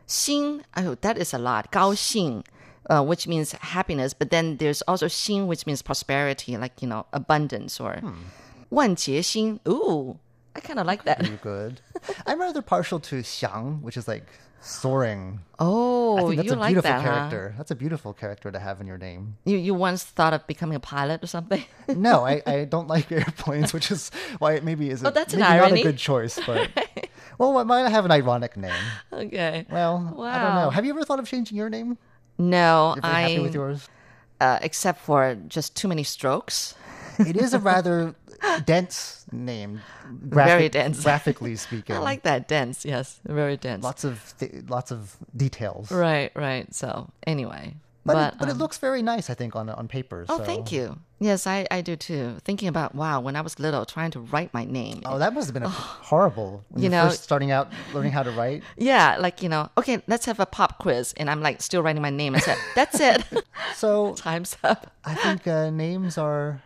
[0.08, 1.72] xing oh that is a lot.
[1.72, 2.44] Gao xing
[2.92, 7.06] uh, which means happiness but then there's also xing which means prosperity like you know
[7.14, 8.45] abundance or hmm.
[8.70, 10.20] Wan Jie Ooh,
[10.56, 11.42] I kind of like that.
[11.42, 11.82] Good.
[12.26, 14.28] I'm rather partial to Xiang, which is like
[14.66, 15.40] soaring.
[15.60, 17.50] Oh, that's you a like beautiful that, character.
[17.50, 17.58] Huh?
[17.58, 19.38] That's a beautiful character to have in your name.
[19.46, 21.64] You you once thought of becoming a pilot or something?
[21.88, 25.06] no, I, I don't like airplanes, which is why it maybe isn't.
[25.06, 25.72] Oh, that's an irony.
[25.72, 26.70] not a good choice, but
[27.38, 28.74] well, might might have an ironic name.
[29.14, 29.66] Okay.
[29.70, 30.26] Well, wow.
[30.26, 30.70] I don't know.
[30.72, 31.98] Have you ever thought of changing your name?
[32.38, 33.88] No, I'm happy with yours.
[34.42, 36.76] Uh, except for just too many strokes.
[37.20, 38.14] it is a rather
[38.66, 39.82] dense name.
[40.10, 41.04] Very dense.
[41.04, 41.96] Graphically speaking.
[41.96, 42.48] I like that.
[42.48, 43.20] Dense, yes.
[43.26, 43.84] Very dense.
[43.84, 45.92] lots of th- lots of details.
[45.92, 46.74] Right, right.
[46.74, 47.76] So, anyway.
[48.08, 50.26] But, But, it, but it um, looks very nice, I think, on on paper.
[50.30, 51.00] Oh, so- thank you.
[51.18, 52.36] Yes, I, I do too.
[52.44, 55.02] Thinking about, wow, when I was little, trying to write my name.
[55.06, 55.70] Oh, that must have been a
[56.10, 56.64] horrible.
[56.70, 58.62] When You know- first starting out learning how to write.
[58.78, 61.14] yeah, like, you know, okay, let's have a pop quiz.
[61.18, 62.36] And I'm like still writing my name.
[62.36, 63.24] I said, that's it.
[63.76, 64.92] So Time's up.
[65.04, 66.62] I think uh, names are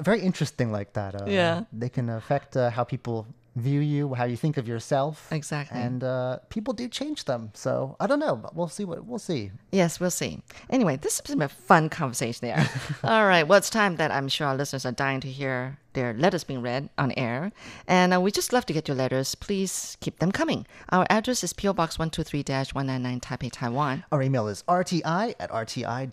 [0.00, 1.14] very interesting like that.
[1.20, 1.64] Uh, Yeah.
[1.72, 3.26] They can affect uh, how people
[3.56, 5.32] view you, how you think of yourself.
[5.32, 5.80] Exactly.
[5.80, 7.50] And uh, people do change them.
[7.54, 9.50] So I don't know, but we'll see what we'll see.
[9.72, 10.42] Yes, we'll see.
[10.68, 12.68] Anyway, this has been a fun conversation there.
[13.04, 16.14] All right, well, it's time that I'm sure our listeners are dying to hear their
[16.14, 17.50] letters being read on air.
[17.88, 19.34] And uh, we just love to get your letters.
[19.34, 20.64] Please keep them coming.
[20.90, 24.04] Our address is PO Box 123 199 Taipei, Taiwan.
[24.12, 26.10] Our email is rti at rti.org.tw.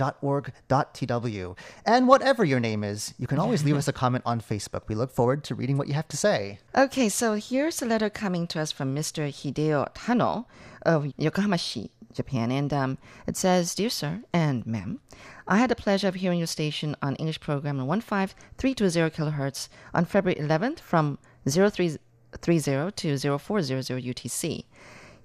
[1.86, 4.88] And whatever your name is, you can always leave us a comment on Facebook.
[4.88, 6.58] We look forward to reading what you have to say.
[6.76, 9.28] Okay, so here's a letter coming to us from Mr.
[9.28, 10.46] Hideo Tano
[10.86, 12.52] of Yokohama-shi, Japan.
[12.52, 12.98] And um,
[13.28, 15.00] it says, Dear Sir and Ma'am,
[15.48, 20.06] I had the pleasure of hearing your station on English program on 15320 kilohertz on
[20.06, 24.66] February 11th from 0330 to 0400 UTC.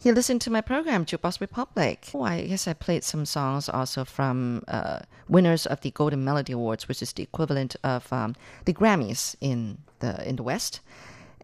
[0.00, 2.06] He listened to my program, Jukebox Republic.
[2.14, 6.52] Oh, I guess I played some songs also from uh, winners of the Golden Melody
[6.52, 10.80] Awards, which is the equivalent of um, the Grammys in the in the West.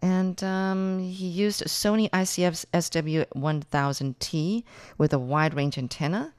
[0.01, 4.63] And um, he used a Sony ICF SW1000T
[4.97, 6.33] with a wide range antenna.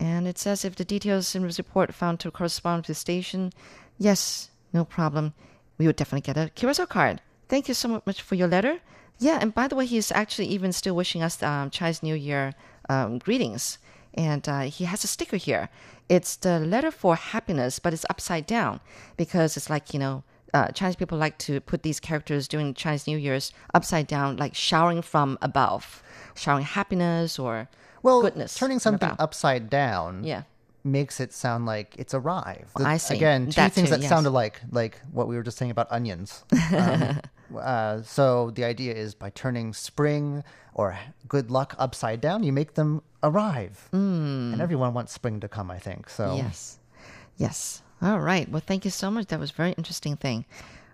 [0.00, 3.52] And it says if the details in his report found to correspond to the station,
[3.98, 5.34] yes, no problem.
[5.78, 7.20] We would definitely get a Curacao card.
[7.48, 8.80] Thank you so much for your letter.
[9.18, 12.54] Yeah, and by the way, he's actually even still wishing us um, Chinese New Year
[12.88, 13.78] um, greetings.
[14.14, 15.68] And uh, he has a sticker here.
[16.08, 18.80] It's the letter for happiness, but it's upside down
[19.16, 20.24] because it's like, you know,
[20.54, 24.54] uh, Chinese people like to put these characters during Chinese New Year's upside down, like
[24.54, 26.02] showering from above,
[26.34, 27.68] showering happiness or
[28.02, 28.54] Well, goodness.
[28.54, 30.42] turning something upside down Yeah.
[30.84, 32.72] makes it sound like it's arrived.
[32.76, 33.14] I see.
[33.16, 34.08] Again, two That things too, that yes.
[34.10, 36.44] sound alike, like what we were just saying about onions.
[37.52, 40.42] Um, uh, so the idea is by turning spring
[40.72, 40.98] or
[41.28, 43.90] good luck upside down, you make them arrive.
[43.92, 46.08] And everyone wants spring to come, I think.
[46.08, 46.34] So.
[46.34, 46.78] Yes.
[47.36, 47.82] Yes.
[48.02, 48.48] All right.
[48.48, 49.28] Well, thank you so much.
[49.28, 50.44] That was a very interesting thing.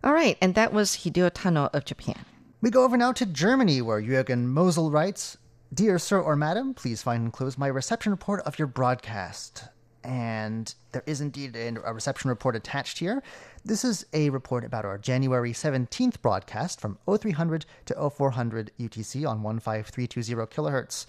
[0.04, 0.36] All right.
[0.42, 2.24] And that was Hideo Tano of Japan.
[2.60, 5.38] We go over now to Germany, where Jürgen Mosel writes
[5.72, 9.64] Dear Sir or Madam, please find enclosed my reception report of your broadcast.
[10.04, 13.22] And there is indeed a reception report attached here.
[13.64, 19.42] This is a report about our January 17th broadcast from 0300 to 0400 UTC on
[19.42, 21.06] 15320 kilohertz.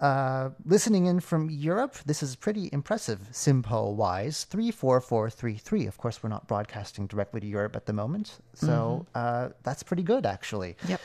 [0.00, 5.86] Uh, listening in from Europe, this is pretty impressive, SINPO wise, 34433.
[5.86, 10.02] Of course, we're not broadcasting directly to Europe at the moment, so uh, that's pretty
[10.02, 10.76] good, actually.
[10.88, 11.00] Yep.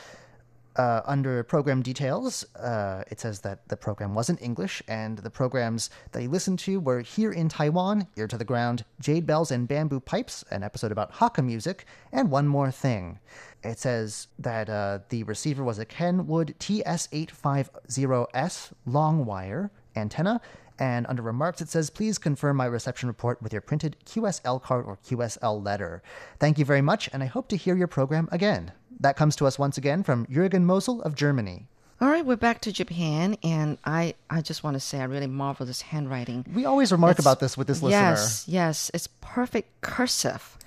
[0.76, 5.88] Uh, under program details, uh, it says that the program wasn't English, and the programs
[6.12, 9.66] that he listened to were Here in Taiwan, Ear to the Ground, Jade Bells and
[9.66, 13.18] Bamboo Pipes, an episode about Hakka music, and One More Thing.
[13.66, 20.40] It says that uh, the receiver was a Kenwood TS850S long wire antenna,
[20.78, 24.84] and under remarks it says, please confirm my reception report with your printed QSL card
[24.86, 26.02] or QSL letter.
[26.38, 28.72] Thank you very much, and I hope to hear your program again.
[29.00, 31.66] That comes to us once again from Jürgen Mosel of Germany.
[31.98, 32.26] All right.
[32.26, 33.38] We're back to Japan.
[33.42, 36.44] And I, I just want to say I really marvel this handwriting.
[36.54, 37.98] We always remark It's- about this with this listener.
[37.98, 40.58] Yes, yes, it's perfect cursive.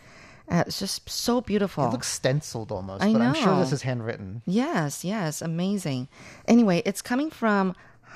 [0.50, 1.86] Uh, it's just so beautiful.
[1.86, 4.42] It looks stenciled almost, I but I'm sure this is handwritten.
[4.46, 6.08] Yes, yes, amazing.
[6.48, 7.76] Anyway, it's coming from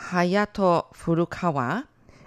[0.09, 1.85] Hayato Furukawa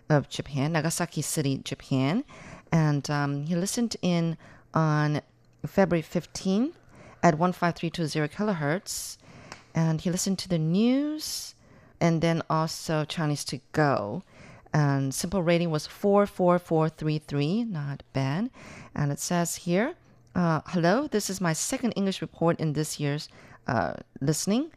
[0.09, 2.24] of Japan, Nagasaki City, Japan.
[2.70, 4.36] And um, he listened in
[4.74, 5.22] on
[5.66, 6.74] February 15th
[7.22, 9.18] at 15320 kilohertz.
[9.74, 11.54] And he listened to the news
[12.00, 14.22] and then also Chinese to go.
[14.72, 18.50] And SINPO rating was 44433, not bad.
[18.94, 19.94] And it says here,
[20.34, 23.28] uh, hello, this is my second English report in this year's
[23.66, 24.70] uh, listening,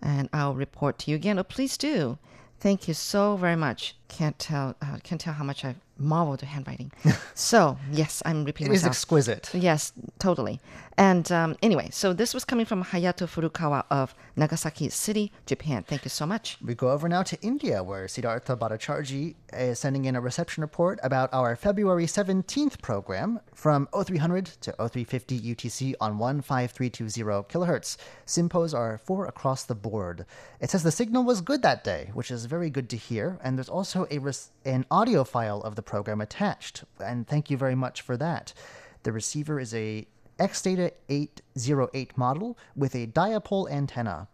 [0.00, 1.38] and I'll report to you again.
[1.38, 2.16] Oh, please do.
[2.60, 3.94] Thank you so very much.
[4.08, 6.92] Can't tell, uh, can't tell how much I marvel at handwriting.
[7.34, 8.92] so yes, I'm repeating It is myself.
[8.96, 9.50] exquisite.
[9.54, 10.60] Yes, totally.
[10.98, 15.84] And um, anyway, so this was coming from Hayato Furukawa of Nagasaki City, Japan.
[15.84, 16.58] Thank you so much.
[16.62, 21.00] We go over now to India, where Siddhartha Bhattacharjee is sending in a reception report
[21.02, 27.96] about our February 17th program from 0300 to 0350 UTC on 15320 kilohertz.
[28.26, 30.26] SINPOs are four across the board.
[30.60, 33.56] It says the signal was good that day, which is very good to hear, and
[33.56, 37.74] there's also a res- an audio file of the program attached, and thank you very
[37.74, 38.54] much for that.
[39.02, 40.06] The receiver is a
[40.38, 44.26] XData 808 model with a dipole antenna.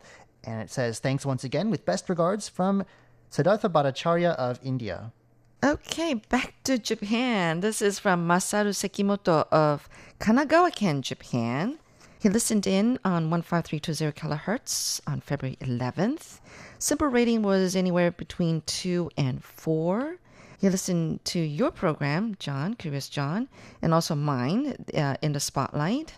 [0.44, 2.84] And it says, thanks once again, with best regards from
[3.30, 5.11] Siddhartha Bhattacharya of India.
[5.64, 7.59] Okay, back to Japan.
[7.59, 9.88] This is from Masaru Sekimoto of
[10.20, 11.80] Kanagawa-ken, Japan.
[12.20, 16.38] He listened in on 15320 kilohertz on February 11th.
[16.78, 20.18] SINPO rating was anywhere between 2 and 4.
[20.59, 23.48] He listened to your program, John, Curious John,
[23.80, 26.14] and also mine uh, in the spotlight.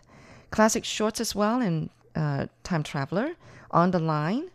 [0.51, 3.35] Classic shorts as well, and uh, Time Traveler
[3.71, 4.51] on the line.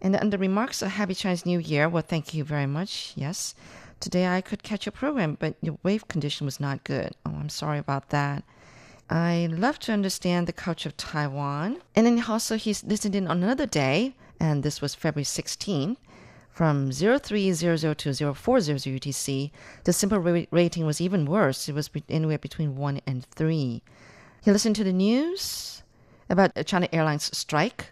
[0.00, 1.88] And under remarks, a happy Chinese New Year.
[1.88, 3.14] Well, thank you very much.
[3.16, 3.54] Yes.
[3.98, 7.14] Today I could catch your program, but your wave condition was not good.
[7.24, 8.44] Oh, I'm sorry about that.
[9.08, 11.78] I love to understand the culture of Taiwan.
[11.96, 15.96] And then also he's listened in on another day, and this was February 16th,
[16.54, 19.50] from 0300 to 0400 UTC.
[19.82, 21.68] The SINPO ra- rating was even worse.
[21.68, 23.82] It was be- anywhere between 1 and 3.
[24.44, 25.82] He listened to the news
[26.30, 27.90] about China Airlines strike,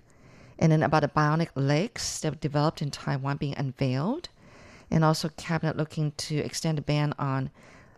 [0.61, 4.29] and then about the bionic legs that were developed in Taiwan being unveiled,
[4.93, 7.51] and also cabinet looking to extend a ban on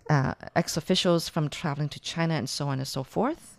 [0.09, 3.59] uh, ex officials from traveling to China and so on and so forth.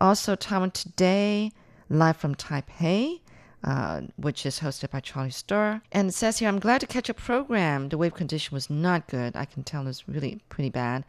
[0.00, 1.52] Also, Taiwan Today,
[1.90, 3.20] live from Taipei,
[3.64, 5.82] uh, which is hosted by Charlie Stir.
[5.92, 7.88] And says here, I'm glad to catch a program.
[7.88, 9.36] The wave condition was not good.
[9.36, 11.04] I can tell it was really pretty bad.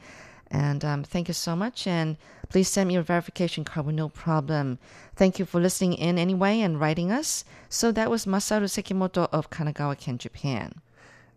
[0.51, 1.87] And um, thank you so much.
[1.87, 2.17] And
[2.49, 4.79] please send me your verification card with no problem.
[5.15, 7.45] Thank you for listening in anyway and writing us.
[7.69, 10.73] So that was Masaru Sekimoto of Kanagawa Ken, Japan.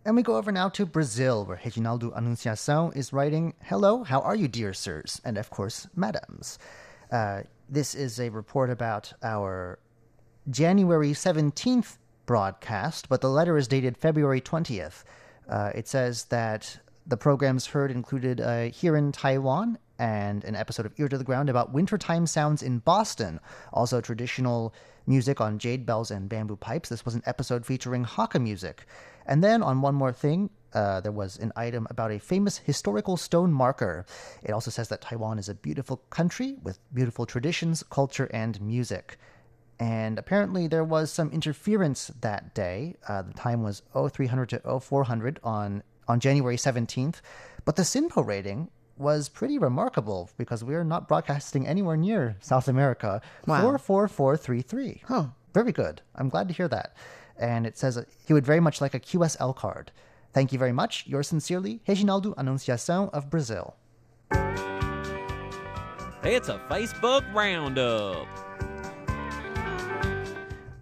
[0.04, 4.34] And we go over now to Brazil, where Reginaldo Anunciação is writing, Hello, how are
[4.34, 5.20] you, dear sirs?
[5.24, 6.58] And of course, madams.
[7.10, 9.78] Uh, this is a report about our
[10.51, 15.05] January 17th broadcast, but the letter is dated February 20th.
[15.49, 20.86] Uh, it says that the programs heard included uh, Here in Taiwan and an episode
[20.86, 23.40] of Ear to the Ground about wintertime sounds in Boston,
[23.72, 24.74] also traditional
[25.07, 26.88] music on jade bells and bamboo pipes.
[26.88, 28.86] This was an episode featuring Hakka music.
[29.26, 33.16] And then on One More Thing, uh, there was an item about a famous historical
[33.16, 34.05] stone marker.
[34.42, 39.16] It also says that Taiwan is a beautiful country with beautiful traditions, culture, and music.
[39.85, 42.97] And apparently there was some interference that day.
[43.07, 47.16] Uh, the time was 0300 to 0400 on, on January 17th.
[47.66, 53.20] But the SINPO rating was pretty remarkable because we're not broadcasting anywhere near South America.
[53.47, 53.61] Wow.
[53.76, 55.03] 44433.
[55.07, 55.26] Huh.
[55.53, 56.01] Very good.
[56.14, 56.97] I'm glad to hear that.
[57.37, 59.93] And it says he would very much like a QSL card.
[60.32, 61.07] Thank you very much.
[61.07, 63.76] Yours sincerely, Reginaldo Anunciação of Brazil.
[66.22, 68.26] It's a Facebook roundup.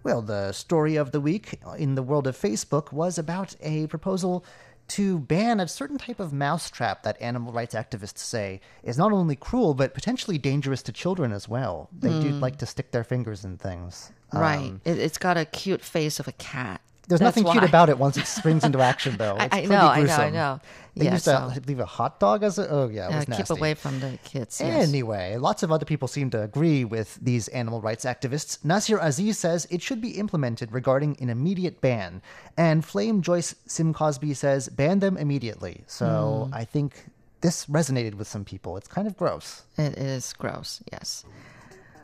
[0.03, 4.45] Well, the story of the week in the world of Facebook was about a proposal
[4.89, 9.35] to ban a certain type of mousetrap that animal rights activists say is not only
[9.35, 11.89] cruel but potentially dangerous to children as well.
[11.97, 14.11] They do like to stick their fingers in things.
[14.33, 14.57] Right.
[14.57, 16.81] Um, it's got a cute face of a cat.
[17.07, 19.35] There's That's nothing cute about it once it springs into action, though.
[19.39, 20.59] I- It's I pretty know, I know, I know.
[20.95, 22.69] They Yeah, used to leave a hot dog as a.
[22.69, 23.53] Oh yeah, it Uh, was keep nasty.
[23.55, 24.61] away from the kids.
[24.61, 24.87] Yes.
[24.87, 28.63] Anyway, lots of other people seem to agree with these animal rights activists.
[28.63, 32.21] Nasir Aziz says it should be implemented regarding an immediate ban.
[32.57, 35.83] And Flame Joyce Sim Cosby says ban them immediately.
[35.87, 36.53] So Hmm.
[36.53, 37.05] I think
[37.41, 38.77] this resonated with some people.
[38.77, 39.63] It's kind of gross.
[39.77, 41.25] It is gross, yes.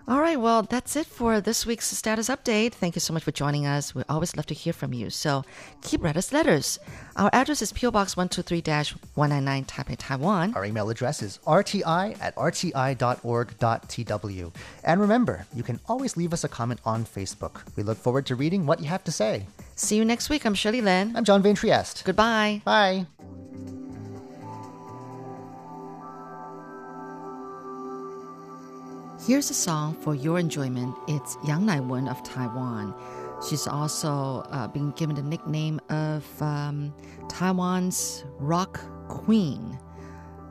[0.10, 2.72] All right, well, that's it for this week's status update.
[2.72, 3.94] Thank you so much for joining us.
[3.94, 5.12] We always love to hear from you.
[5.12, 5.44] So
[5.84, 6.80] keep writing us letters.
[7.16, 8.60] Our address is PO Box 123
[9.14, 10.56] 199 Taipei, Taiwan.
[10.56, 12.96] Our email address is rti at rti.org.tw.
[14.84, 17.62] And remember, you can always leave us a comment on Facebook.
[17.76, 19.46] We look forward to reading what you have to say.
[19.76, 20.44] See you next week.
[20.44, 21.16] I'm Shirley Lin.
[21.16, 22.04] I'm John Van Trieste.
[22.04, 22.64] Goodbye.
[22.66, 23.06] Bye.
[29.30, 30.96] Here's a song for your enjoyment.
[31.08, 32.96] It's Yang Nai-wen of Taiwan.
[33.48, 36.92] She's also uh, been given the nickname of um,
[37.30, 39.78] Taiwan's rock queen.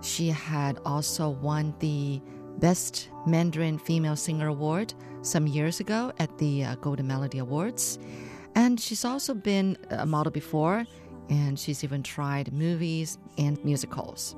[0.01, 2.23] She had also won the
[2.59, 7.99] Best Mandarin Female Singer Award some years ago at the uh, Golden Melody Awards.
[8.55, 10.87] And she's also been a model before,
[11.29, 14.37] and she's even tried movies and musicals.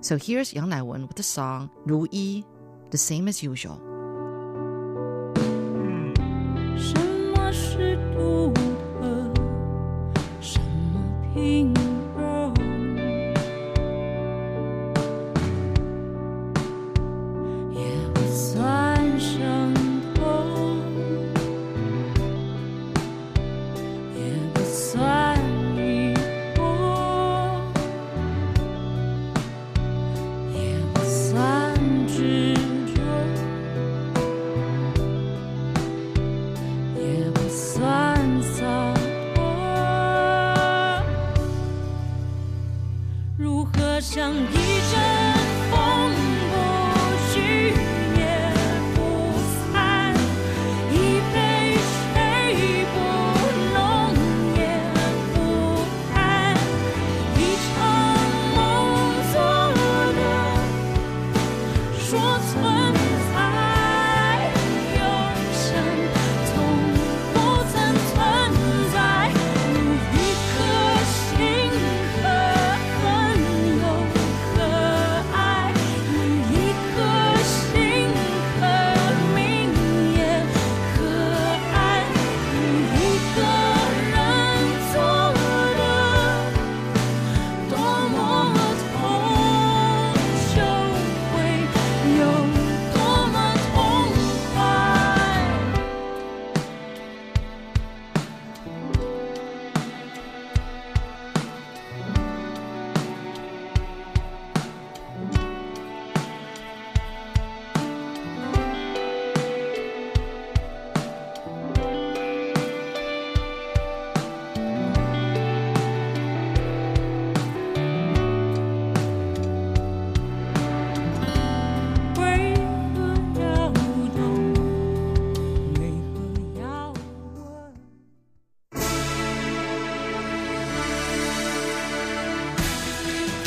[0.00, 2.44] So here's Yang Nai-wen with the song 如一,
[2.90, 3.95] the same as usual.